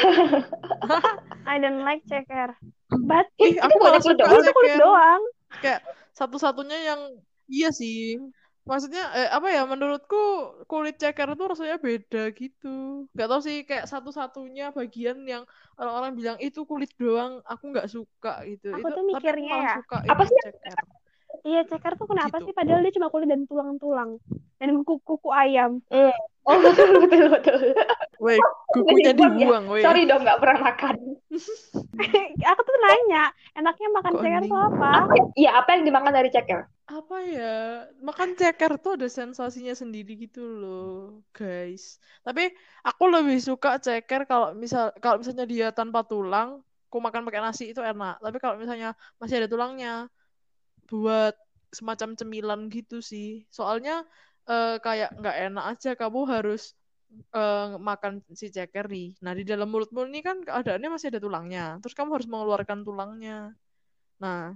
I 1.53 1.57
don't 1.57 1.87
like 1.87 2.03
ceker. 2.05 2.53
But 2.93 3.31
Ih, 3.39 3.57
Itu 3.57 3.65
aku 3.65 3.77
kulit 3.79 4.03
suka 4.03 4.19
doang. 4.19 4.35
itu 4.37 4.53
kulit 4.53 4.71
ceker. 4.75 4.83
doang. 4.83 5.23
Kayak 5.63 5.81
satu-satunya 6.13 6.79
yang 6.85 7.01
iya 7.47 7.71
sih. 7.71 8.19
Maksudnya 8.63 9.11
eh, 9.17 9.31
apa 9.31 9.49
ya? 9.49 9.63
Menurutku 9.65 10.23
kulit 10.67 10.99
ceker 10.99 11.33
itu 11.33 11.45
rasanya 11.47 11.79
beda 11.79 12.31
gitu. 12.31 13.07
Gak 13.11 13.27
tau 13.27 13.41
sih 13.41 13.63
kayak 13.63 13.87
satu-satunya 13.87 14.71
bagian 14.71 15.23
yang 15.25 15.43
orang-orang 15.75 16.13
bilang 16.13 16.37
itu 16.39 16.63
kulit 16.63 16.91
doang. 16.95 17.41
Aku 17.47 17.71
nggak 17.73 17.89
suka 17.89 18.43
gitu. 18.45 18.71
Aku 18.71 18.85
itu 18.85 18.91
tuh 18.93 19.05
mikirnya 19.07 19.55
malah 19.55 19.65
ya, 19.65 19.75
suka 19.81 19.97
Apa 20.05 20.23
sih? 20.27 20.37
ceker. 20.37 20.79
Iya, 21.43 21.67
ceker 21.67 21.99
tuh 21.99 22.07
kenapa 22.07 22.39
Gitu. 22.39 22.51
sih? 22.51 22.55
Padahal 22.55 22.81
dia 22.87 22.95
cuma 22.95 23.11
kulit 23.11 23.27
dan 23.27 23.43
tulang-tulang. 23.51 24.23
Dan 24.63 24.69
kuku-kuku 24.87 25.31
ayam. 25.35 25.83
Oh 26.47 26.59
betul 26.59 27.03
betul 27.03 27.27
betul. 27.31 27.61
Weh, 28.23 28.39
kukunya 28.71 29.11
dibuang 29.15 29.67
ya? 29.67 29.73
weh. 29.75 29.83
Sorry 29.83 30.03
dong 30.07 30.23
nggak 30.23 30.39
pernah 30.39 30.59
makan. 30.71 30.97
Aku 32.51 32.61
tuh 32.63 32.77
nanya, 32.83 33.31
enaknya 33.59 33.89
makan 33.95 34.13
Kok 34.17 34.23
ceker 34.23 34.43
tuh 34.47 34.59
apa? 34.59 34.91
Apa 35.07 35.13
ya? 35.19 35.25
Iya 35.39 35.51
apa 35.59 35.69
yang 35.75 35.83
dimakan 35.87 36.13
dari 36.15 36.29
ceker? 36.31 36.61
Apa 36.87 37.17
ya? 37.27 37.55
Makan 38.03 38.29
ceker 38.39 38.73
tuh 38.79 38.93
ada 38.99 39.09
sensasinya 39.11 39.75
sendiri 39.75 40.15
gitu 40.19 40.43
loh, 40.43 41.23
guys. 41.35 41.99
Tapi 42.23 42.55
aku 42.87 43.05
lebih 43.11 43.39
suka 43.43 43.79
ceker 43.83 44.27
kalau 44.31 44.55
misal 44.55 44.95
kalau 45.03 45.19
misalnya 45.23 45.47
dia 45.47 45.69
tanpa 45.75 46.03
tulang, 46.07 46.63
aku 46.91 46.99
makan 47.03 47.23
pakai 47.27 47.41
nasi 47.43 47.71
itu 47.75 47.81
enak. 47.83 48.19
Tapi 48.23 48.37
kalau 48.43 48.59
misalnya 48.59 48.95
masih 49.23 49.43
ada 49.43 49.49
tulangnya, 49.51 50.07
buat 50.93 51.33
semacam 51.73 52.13
cemilan 52.13 52.61
gitu 52.69 53.01
sih. 53.01 53.49
Soalnya 53.49 54.05
eh, 54.45 54.77
kayak 54.77 55.17
nggak 55.17 55.37
enak 55.49 55.65
aja 55.73 55.91
kamu 55.97 56.21
harus 56.29 56.77
eh, 57.33 57.69
makan 57.81 58.21
si 58.37 58.53
cekeri. 58.53 59.17
Nah, 59.25 59.33
di 59.33 59.49
dalam 59.49 59.73
mulutmu 59.73 60.05
ini 60.05 60.21
kan 60.21 60.45
keadaannya 60.45 60.93
masih 60.93 61.09
ada 61.09 61.21
tulangnya. 61.25 61.81
Terus 61.81 61.97
kamu 61.97 62.21
harus 62.21 62.29
mengeluarkan 62.29 62.85
tulangnya. 62.85 63.57
Nah, 64.21 64.53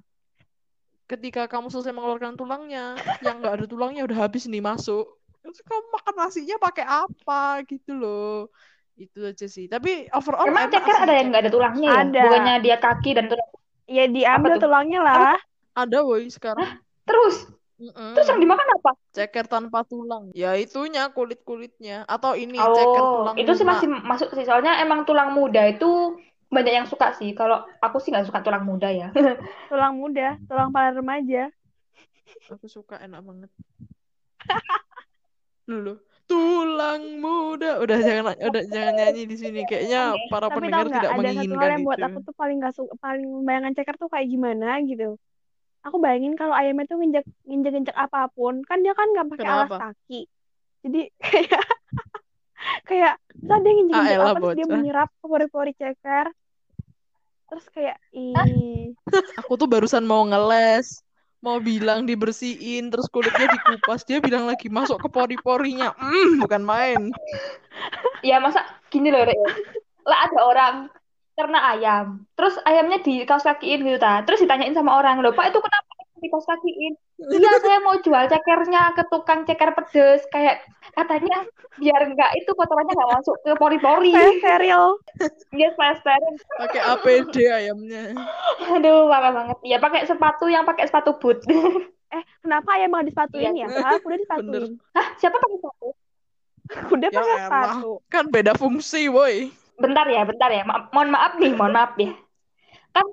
ketika 1.09 1.49
kamu 1.49 1.73
selesai 1.73 1.97
mengeluarkan 1.97 2.37
tulangnya, 2.37 3.01
yang 3.25 3.41
nggak 3.41 3.65
ada 3.65 3.67
tulangnya 3.67 4.05
udah 4.05 4.29
habis 4.29 4.45
nih 4.45 4.61
masuk. 4.61 5.09
Terus 5.41 5.63
kamu 5.65 5.83
makan 5.95 6.15
nasinya 6.21 6.57
pakai 6.61 6.85
apa 6.85 7.65
gitu 7.65 7.97
loh. 7.97 8.53
Itu 8.99 9.25
aja 9.25 9.47
sih. 9.49 9.73
Tapi 9.73 10.13
overall 10.13 10.53
Emang 10.53 10.69
ceker 10.69 10.97
ada 11.01 11.15
yang 11.17 11.33
nggak 11.33 11.43
ada 11.49 11.53
tulangnya 11.53 11.89
ya? 11.89 12.01
Ada. 12.05 12.23
Bukannya 12.29 12.55
dia 12.61 12.77
kaki 12.77 13.11
dan 13.17 13.25
tulang. 13.33 13.51
Ya 13.87 14.05
diambil 14.11 14.59
tulangnya 14.59 15.01
lah. 15.01 15.39
Ada 15.77 15.99
woi 16.01 16.33
sekarang. 16.33 16.81
Terus 17.05 17.53
Mm-mm. 17.77 18.17
terus 18.17 18.29
yang 18.33 18.41
dimakan 18.41 18.69
apa? 18.81 18.97
Ceker 19.13 19.45
tanpa 19.45 19.85
tulang. 19.85 20.33
Ya 20.33 20.57
itunya 20.57 21.13
kulit-kulitnya. 21.13 22.09
Atau 22.09 22.33
ini 22.33 22.57
ceker 22.57 23.03
Oh 23.05 23.21
tulang 23.21 23.37
itu 23.37 23.53
sih 23.53 23.67
masih 23.69 23.89
masuk 23.93 24.33
sih 24.33 24.49
soalnya 24.49 24.81
emang 24.81 25.05
tulang 25.05 25.37
muda 25.37 25.61
itu 25.69 26.17
banyak 26.49 26.73
yang 26.73 26.89
suka 26.89 27.13
sih. 27.13 27.37
Kalau 27.37 27.69
aku 27.85 28.01
sih 28.01 28.09
nggak 28.17 28.33
suka 28.33 28.41
tulang 28.41 28.65
muda 28.65 28.89
ya. 28.89 29.13
Tulang 29.69 29.95
muda, 30.01 30.39
tulang 30.49 30.71
pala 30.73 30.95
remaja. 30.97 31.53
Aku 32.49 32.67
suka 32.71 32.97
enak 33.05 33.21
banget. 33.21 33.51
Dulu. 35.71 35.93
Tulang 36.27 37.03
muda. 37.23 37.79
Udah 37.83 37.99
jangan 38.03 38.35
udah 38.41 38.63
jangan 38.67 38.95
nyanyi 38.99 39.23
di 39.31 39.37
sini. 39.39 39.61
Kayaknya 39.69 40.15
para 40.33 40.49
Tapi 40.51 40.67
tau 40.71 40.85
pendengar 40.85 40.87
nggak, 40.87 41.03
tidak 41.03 41.11
ada 41.13 41.31
satu 41.35 41.55
hal 41.59 41.69
menginginkan 41.69 41.71
yang 41.75 41.83
buat 41.87 41.99
itu. 41.99 42.07
aku 42.07 42.19
tuh 42.27 42.35
paling 42.41 42.57
gak 42.63 42.75
suka, 42.79 42.95
paling 42.99 43.27
membayangkan 43.27 43.73
ceker 43.79 43.95
tuh 43.99 44.09
kayak 44.11 44.27
gimana 44.31 44.67
gitu. 44.87 45.19
Aku 45.87 46.03
bayangin 46.03 46.35
kalau 46.35 46.51
ayamnya 46.51 46.91
tuh 46.91 46.99
nginjek 46.99 47.23
nginjek 47.47 47.73
nginjek 47.79 47.97
apa 47.97 48.27
pun, 48.35 48.67
kan 48.67 48.83
dia 48.83 48.91
kan 48.91 49.07
nggak 49.15 49.27
pakai 49.39 49.47
alas 49.47 49.71
kaki. 49.71 50.27
Jadi 50.83 51.01
kayak 51.31 51.65
kayak 52.91 53.15
saat 53.47 53.61
dia 53.63 53.73
nginjek 53.73 53.95
Ah, 53.95 54.03
nginjek 54.03 54.19
elah, 54.19 54.27
apa 54.35 54.39
terus 54.43 54.57
dia 54.59 54.67
menyerap 54.67 55.09
ke 55.15 55.25
pori-pori 55.31 55.73
ceker. 55.79 56.27
Terus 57.47 57.67
kayak 57.71 57.97
ih 58.11 58.91
Aku 59.39 59.55
tuh 59.55 59.71
barusan 59.71 60.03
mau 60.03 60.27
ngeles. 60.27 61.07
Mau 61.45 61.63
bilang 61.63 62.03
dibersihin, 62.03 62.91
terus 62.91 63.07
kulitnya 63.07 63.47
dikupas. 63.47 64.03
Dia 64.03 64.19
bilang 64.19 64.51
lagi 64.51 64.67
masuk 64.67 64.99
ke 64.99 65.09
pori-porinya. 65.13 65.95
Hmm, 65.95 66.43
bukan 66.43 66.67
main. 66.67 67.15
Ya 68.27 68.43
masa 68.43 68.67
gini 68.91 69.15
loh 69.15 69.23
Rek. 69.23 69.39
Lah 70.03 70.27
ada 70.27 70.41
orang 70.43 70.75
ternak 71.37 71.65
ayam, 71.77 72.25
terus 72.33 72.57
ayamnya 72.65 72.99
di 73.05 73.29
kaos 73.29 73.45
kakiin 73.45 73.85
gitu 73.85 74.01
ta. 74.01 74.25
Terus 74.25 74.41
ditanyain 74.41 74.73
sama 74.73 74.97
orang, 74.97 75.21
"Loh, 75.21 75.37
Pak, 75.37 75.53
itu 75.53 75.61
kenapa 75.61 75.91
di 76.17 76.29
kaos 76.33 76.49
kakiin?" 76.49 76.97
Iya, 77.17 77.53
saya 77.61 77.79
mau 77.81 77.97
jual 77.97 78.25
cekernya 78.25 78.93
ke 78.93 79.05
tukang 79.09 79.45
ceker 79.45 79.73
pedes. 79.73 80.25
Kayak 80.29 80.65
katanya 80.93 81.45
biar 81.77 82.09
nggak 82.09 82.31
itu 82.41 82.51
kotorannya 82.53 82.93
nggak 82.93 83.13
masuk 83.21 83.37
ke 83.41 83.53
pori-pori. 83.55 84.13
steril. 84.41 84.97
Iya, 85.53 85.69
supaya 85.77 85.93
steril. 86.01 86.35
Pakai 86.57 86.81
APD 86.83 87.35
ayamnya. 87.47 88.03
Aduh, 88.73 89.09
parah 89.09 89.33
banget. 89.33 89.59
Ya 89.65 89.77
pakai 89.77 90.09
sepatu 90.09 90.49
yang 90.49 90.65
pakai 90.65 90.89
sepatu 90.89 91.21
boot. 91.21 91.45
Eh, 92.07 92.23
kenapa 92.41 92.81
ayam 92.81 92.93
nggak 92.93 93.13
disepatuin 93.13 93.53
Iya. 93.53 93.69
ya? 93.69 93.69
Padahal 93.77 93.99
kuda 94.01 94.17
disepatuin. 94.25 94.73
Hah, 94.97 95.07
siapa 95.21 95.37
pakai 95.37 95.59
sepatu? 95.61 95.89
Kuda 96.67 97.07
Ya 97.09 97.17
pakai 97.17 97.39
sepatu. 97.45 97.91
Kan 98.09 98.25
beda 98.29 98.53
fungsi, 98.57 99.09
woi. 99.13 99.53
Bentar 99.77 100.07
ya, 100.09 100.23
bentar 100.25 100.51
ya. 100.53 100.63
Ma- 100.65 100.89
mohon 100.93 101.11
maaf 101.13 101.33
nih, 101.37 101.53
mohon 101.53 101.75
maaf 101.77 101.93
ya. 102.01 102.13
Kan 102.97 103.07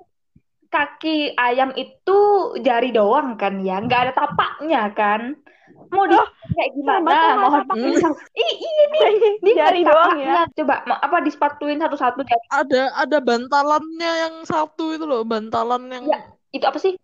kaki 0.72 1.38
ayam 1.38 1.70
itu 1.78 2.18
jari 2.64 2.90
doang 2.90 3.38
kan 3.38 3.62
ya, 3.62 3.78
nggak 3.78 4.00
ada 4.08 4.12
tapaknya 4.16 4.82
kan. 4.96 5.38
Mau 5.92 6.04
di 6.10 6.16
kayak 6.18 6.70
Serem 6.74 7.02
banget 7.06 7.16
gimana? 7.22 7.40
Mohon 7.40 7.52
tapaknya. 7.62 8.08
Ih, 8.34 8.52
iya 8.58 8.84
nih. 8.90 9.02
Dia 9.14 9.52
nggak 9.54 9.54
Jari 9.54 9.80
doang 9.86 10.16
ya. 10.18 10.34
Coba 10.56 10.74
apa 10.88 11.16
disepatuin 11.22 11.78
satu-satu 11.78 12.20
jari. 12.26 12.46
Ada 12.50 12.82
ada 13.06 13.18
bantalannya 13.22 14.12
yang 14.26 14.34
satu 14.42 14.94
itu 14.96 15.04
loh, 15.06 15.22
bantalan 15.22 15.82
yang 15.90 16.04
Ya. 16.08 16.20
Itu 16.54 16.64
apa 16.70 16.78
sih? 16.78 16.94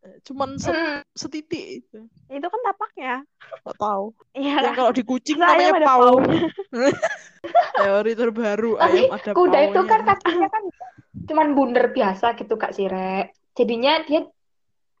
Cuman 0.00 0.56
se- 0.56 0.72
Mm, 0.72 1.00
setitik 1.12 1.64
itu. 1.80 2.00
Itu 2.26 2.46
kan 2.46 2.60
tapaknya. 2.64 3.14
Gak 3.62 3.76
tahu. 3.76 4.16
Iya. 4.32 4.56
Yang 4.64 4.76
kalau 4.76 4.92
di 4.92 5.02
kucing 5.02 5.36
namanya 5.36 5.76
ada 5.76 5.86
pau. 5.86 6.16
Teori 7.76 8.12
terbaru 8.12 8.76
Tapi 8.76 8.98
ayam 9.02 9.12
ada 9.12 9.30
kuda 9.32 9.58
itu 9.62 9.72
paunya. 9.76 9.88
kan 9.88 10.00
kakinya 10.06 10.48
kan 10.48 10.62
cuman 11.20 11.46
bundar 11.52 11.86
biasa 11.90 12.32
gitu 12.34 12.54
Kak 12.54 12.72
Sire. 12.72 13.32
Jadinya 13.52 14.00
dia 14.04 14.24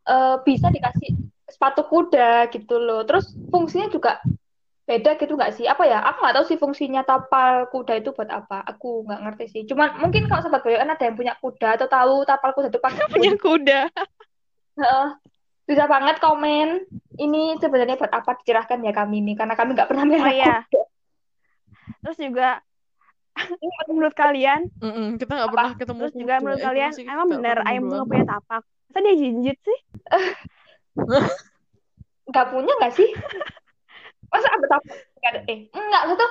eh, 0.04 0.36
bisa 0.42 0.68
dikasih 0.68 1.16
sepatu 1.46 1.84
kuda 1.84 2.48
gitu 2.48 2.76
loh. 2.76 3.04
Terus 3.04 3.32
fungsinya 3.48 3.88
juga 3.88 4.20
beda 4.84 5.14
gitu 5.16 5.32
nggak 5.32 5.54
sih? 5.54 5.64
Apa 5.64 5.86
ya? 5.86 6.02
Aku 6.02 6.18
nggak 6.20 6.34
tahu 6.34 6.46
sih 6.46 6.58
fungsinya 6.58 7.02
tapal 7.02 7.68
kuda 7.68 8.00
itu 8.00 8.10
buat 8.10 8.28
apa. 8.28 8.64
Aku 8.66 9.06
nggak 9.06 9.20
ngerti 9.22 9.44
sih. 9.48 9.62
Cuman 9.64 9.96
mungkin 9.96 10.26
kalau 10.26 10.42
sobat 10.42 10.60
boyokan 10.60 10.90
ada 10.90 11.04
yang 11.04 11.16
punya 11.16 11.34
kuda 11.38 11.78
atau 11.78 11.86
tahu 11.86 12.24
tapal 12.24 12.50
kuda 12.52 12.68
itu 12.68 12.80
pakai 12.80 13.04
Punya 13.08 13.32
kuda. 13.36 13.80
Heeh. 14.80 15.06
bisa 15.70 15.84
banget 15.86 16.16
komen. 16.18 16.68
Ini 17.20 17.60
sebenarnya 17.62 17.94
buat 18.00 18.10
apa 18.10 18.30
dicerahkan 18.42 18.80
ya 18.82 18.92
kami 18.96 19.22
ini 19.22 19.32
karena 19.38 19.54
kami 19.54 19.76
nggak 19.76 19.88
pernah 19.90 20.04
Oh 20.08 20.10
merah 20.10 20.32
iya. 20.32 20.54
kuda. 20.66 20.82
Terus 22.02 22.18
juga 22.18 22.48
menurut 23.90 24.14
kalian, 24.16 24.60
Mm-mm, 24.82 25.16
kita 25.20 25.32
nggak 25.36 25.50
pernah 25.52 25.72
ketemu 25.78 26.00
terus 26.00 26.14
juga 26.16 26.34
menurut 26.42 26.60
kalian, 26.64 26.92
sih 26.92 27.04
emang 27.06 27.26
nggak 27.28 27.38
bener 27.38 27.56
ketemu 27.56 27.68
ayam 27.70 27.82
tuh 27.86 27.96
nggak 28.00 28.08
punya 28.10 28.24
tapak? 28.26 28.62
Masa 28.90 28.98
dia 29.06 29.14
jinjit 29.20 29.56
sih? 29.62 29.78
nggak 32.30 32.46
punya 32.50 32.72
nggak 32.78 32.92
sih? 32.98 33.08
Masa 34.32 34.48
ada 34.54 34.66
tapak 34.70 34.94
nggak 35.20 35.30
ada? 35.34 35.40
Eh, 35.50 35.58
enggak 35.74 36.02
itu 36.14 36.26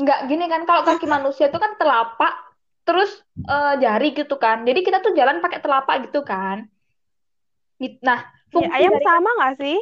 nggak 0.00 0.18
gini 0.30 0.44
kan. 0.52 0.62
Kalau 0.68 0.82
kaki 0.88 1.06
manusia 1.06 1.44
itu 1.50 1.58
kan 1.60 1.72
telapak, 1.80 2.32
terus 2.86 3.10
eh, 3.46 3.74
jari 3.82 4.06
gitu 4.18 4.34
kan. 4.40 4.56
Jadi 4.68 4.80
kita 4.86 4.98
tuh 5.04 5.12
jalan 5.18 5.38
pakai 5.44 5.58
telapak 5.64 5.96
gitu 6.08 6.20
kan. 6.26 6.66
Git- 7.80 8.04
Nah, 8.04 8.20
Ya, 8.50 8.52
fungsi 8.52 8.76
ayam 8.76 8.92
dari 8.92 9.06
sama 9.06 9.30
nggak 9.40 9.54
sih? 9.62 9.78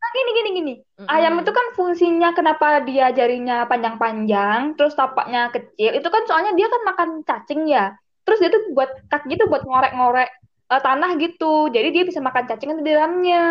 Nah, 0.00 0.08
gini 0.16 0.30
gini 0.32 0.48
gini. 0.56 0.74
Mm-mm. 0.96 1.08
Ayam 1.12 1.34
itu 1.44 1.52
kan 1.52 1.66
fungsinya 1.76 2.32
kenapa 2.32 2.80
dia 2.88 3.12
jarinya 3.12 3.68
panjang-panjang, 3.68 4.72
terus 4.74 4.96
tapaknya 4.96 5.52
kecil. 5.52 5.92
Itu 5.92 6.08
kan 6.08 6.22
soalnya 6.24 6.52
dia 6.56 6.66
kan 6.72 6.82
makan 6.88 7.10
cacing 7.22 7.68
ya. 7.68 7.92
Terus 8.24 8.40
dia 8.40 8.50
tuh 8.50 8.72
buat 8.72 8.88
kaki 9.12 9.36
itu 9.36 9.44
buat 9.46 9.62
ngorek-ngorek 9.68 10.30
eh, 10.72 10.80
tanah 10.80 11.10
gitu. 11.20 11.68
Jadi 11.68 11.88
dia 11.92 12.04
bisa 12.08 12.24
makan 12.24 12.44
cacing 12.48 12.80
di 12.80 12.84
dalamnya. 12.88 13.44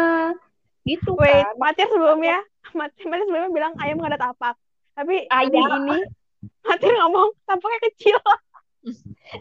Gitu 0.83 1.13
Wait, 1.13 1.45
kan. 1.45 1.53
Matir 1.61 1.85
sebelumnya, 1.85 2.37
Matir, 2.73 3.05
Matir 3.05 3.25
sebelumnya 3.29 3.51
bilang 3.53 3.73
ayam 3.77 4.01
nggak 4.01 4.11
ada 4.17 4.21
tapak. 4.33 4.55
Tapi 4.97 5.29
di 5.29 5.31
Ayam. 5.31 5.85
ini, 5.85 5.99
Matir 6.65 6.91
ngomong 6.97 7.29
tapaknya 7.45 7.79
kecil. 7.93 8.17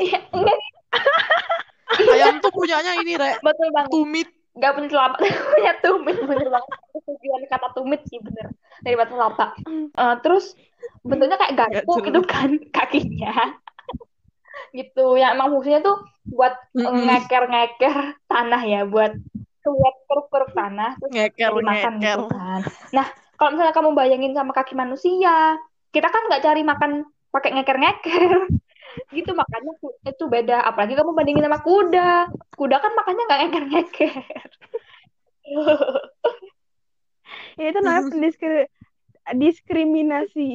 Iya, 0.03 0.20
enggak 0.37 0.59
Ayam 1.88 2.38
tuh 2.38 2.53
punyanya 2.53 2.92
ini, 2.98 3.16
Rek. 3.16 3.40
betul 3.40 3.68
banget. 3.72 3.90
Tumit. 3.90 4.29
Nggak 4.59 4.72
punya 4.74 4.88
telapak, 4.90 5.18
punya 5.55 5.72
tumit 5.81 6.16
bener 6.18 6.48
banget. 6.51 6.70
Tujuan 6.98 7.42
kata 7.46 7.68
tumit 7.72 8.01
sih 8.07 8.18
bener 8.18 8.46
daripada 8.83 9.09
telapak. 9.11 9.51
Eh, 9.70 10.14
terus 10.20 10.44
bentuknya 11.01 11.37
kayak 11.37 11.55
garpu 11.57 11.92
gitu 12.03 12.20
kan 12.22 12.51
kakinya. 12.77 13.35
gitu. 14.70 15.16
Yang 15.16 15.31
emang 15.33 15.48
fungsinya 15.51 15.81
tuh 15.81 15.96
buat 16.29 16.55
eh, 16.77 16.85
ngeker-ngeker 16.85 17.96
tanah 18.27 18.62
ya, 18.62 18.81
buat 18.85 19.16
keluar 19.59 19.92
keruk-keruk 20.07 20.51
tanah 20.53 20.96
terus 20.96 21.12
Ngeker, 21.12 21.51
dimakan 21.55 21.94
ngeker. 21.98 22.18
gitu 22.18 22.24
kan. 22.29 22.61
Nah, 22.92 23.07
kalau 23.35 23.51
misalnya 23.55 23.74
kamu 23.74 23.90
bayangin 23.92 24.33
sama 24.33 24.53
kaki 24.53 24.74
manusia, 24.74 25.57
kita 25.88 26.09
kan 26.09 26.22
nggak 26.29 26.42
cari 26.42 26.62
makan 26.62 26.90
pakai 27.31 27.51
ngeker-ngeker. 27.57 28.33
Gitu 29.11 29.31
makanya 29.33 29.72
itu 30.05 30.24
beda. 30.27 30.62
Apalagi 30.62 30.94
kamu 30.94 31.12
bandingin 31.12 31.44
sama 31.44 31.61
kuda. 31.61 32.29
Kuda 32.53 32.77
kan 32.79 32.92
makannya 32.94 33.22
nggak 33.24 33.40
ngeker-ngeker. 33.42 34.12
Ya, 37.59 37.64
itu 37.68 37.79
namanya 37.81 38.05
pendiskri- 38.14 38.70
diskriminasi. 39.31 40.51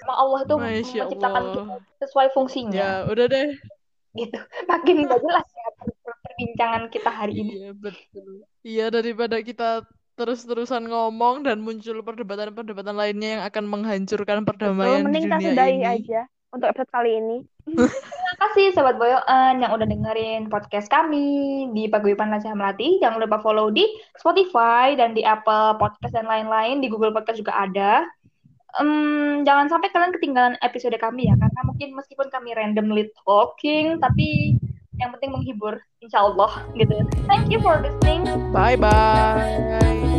Emang 0.00 0.18
Allah 0.18 0.40
tuh 0.44 0.56
Masya 0.56 1.04
menciptakan 1.04 1.42
Allah. 1.42 1.54
kita 1.90 2.04
sesuai 2.06 2.28
fungsinya 2.32 2.72
Ya, 2.72 2.92
udah 3.04 3.26
deh. 3.26 3.48
gitu. 4.14 4.38
Makin 4.64 5.04
gak 5.04 5.20
jelas 5.20 5.46
ya 5.46 5.68
perbincangan 6.02 6.82
kita 6.88 7.10
hari 7.10 7.34
ini. 7.36 7.52
Iya, 7.58 7.70
betul. 7.72 8.30
Iya, 8.62 8.86
daripada 8.88 9.36
kita 9.38 9.84
terus-terusan 10.14 10.90
ngomong 10.90 11.46
dan 11.46 11.62
muncul 11.62 12.02
perdebatan-perdebatan 12.02 12.96
lainnya 12.96 13.38
yang 13.38 13.42
akan 13.46 13.64
menghancurkan 13.68 14.42
Betul, 14.42 14.48
perdamaian 14.74 14.98
di 14.98 15.04
mending 15.06 15.24
kita 15.24 15.36
dunia 15.36 15.50
sudahi 15.54 15.74
ini. 15.76 15.86
aja 15.86 16.20
untuk 16.50 16.66
episode 16.66 16.90
kali 16.90 17.10
ini. 17.14 17.36
Terima 17.76 18.34
kasih 18.40 18.72
Sobat 18.72 18.96
Boyoan 18.96 19.60
yang 19.60 19.72
udah 19.74 19.84
dengerin 19.84 20.48
podcast 20.48 20.88
kami 20.88 21.68
di 21.76 21.90
Paguyuban 21.90 22.32
Lansia 22.32 22.56
Melati. 22.56 22.96
Jangan 23.02 23.20
lupa 23.20 23.42
follow 23.42 23.68
di 23.68 23.84
Spotify 24.16 24.96
dan 24.96 25.12
di 25.12 25.26
Apple 25.26 25.76
Podcast 25.76 26.16
dan 26.16 26.24
lain-lain. 26.24 26.80
Di 26.80 26.88
Google 26.88 27.12
Podcast 27.12 27.40
juga 27.40 27.56
ada. 27.56 28.06
Em, 28.78 29.42
jangan 29.48 29.72
sampai 29.72 29.88
kalian 29.90 30.12
ketinggalan 30.12 30.54
episode 30.60 30.94
kami 31.00 31.26
ya, 31.26 31.34
karena 31.40 31.60
mungkin 31.64 31.96
meskipun 31.96 32.28
kami 32.28 32.52
randomly 32.52 33.08
talking, 33.24 33.96
tapi 33.96 34.60
yang 35.00 35.08
penting 35.16 35.32
menghibur, 35.32 35.80
insya 36.04 36.20
Allah 36.20 36.68
gitu. 36.76 37.00
Thank 37.24 37.48
you 37.48 37.58
for 37.64 37.80
listening. 37.80 38.28
Bye-bye. 38.52 40.17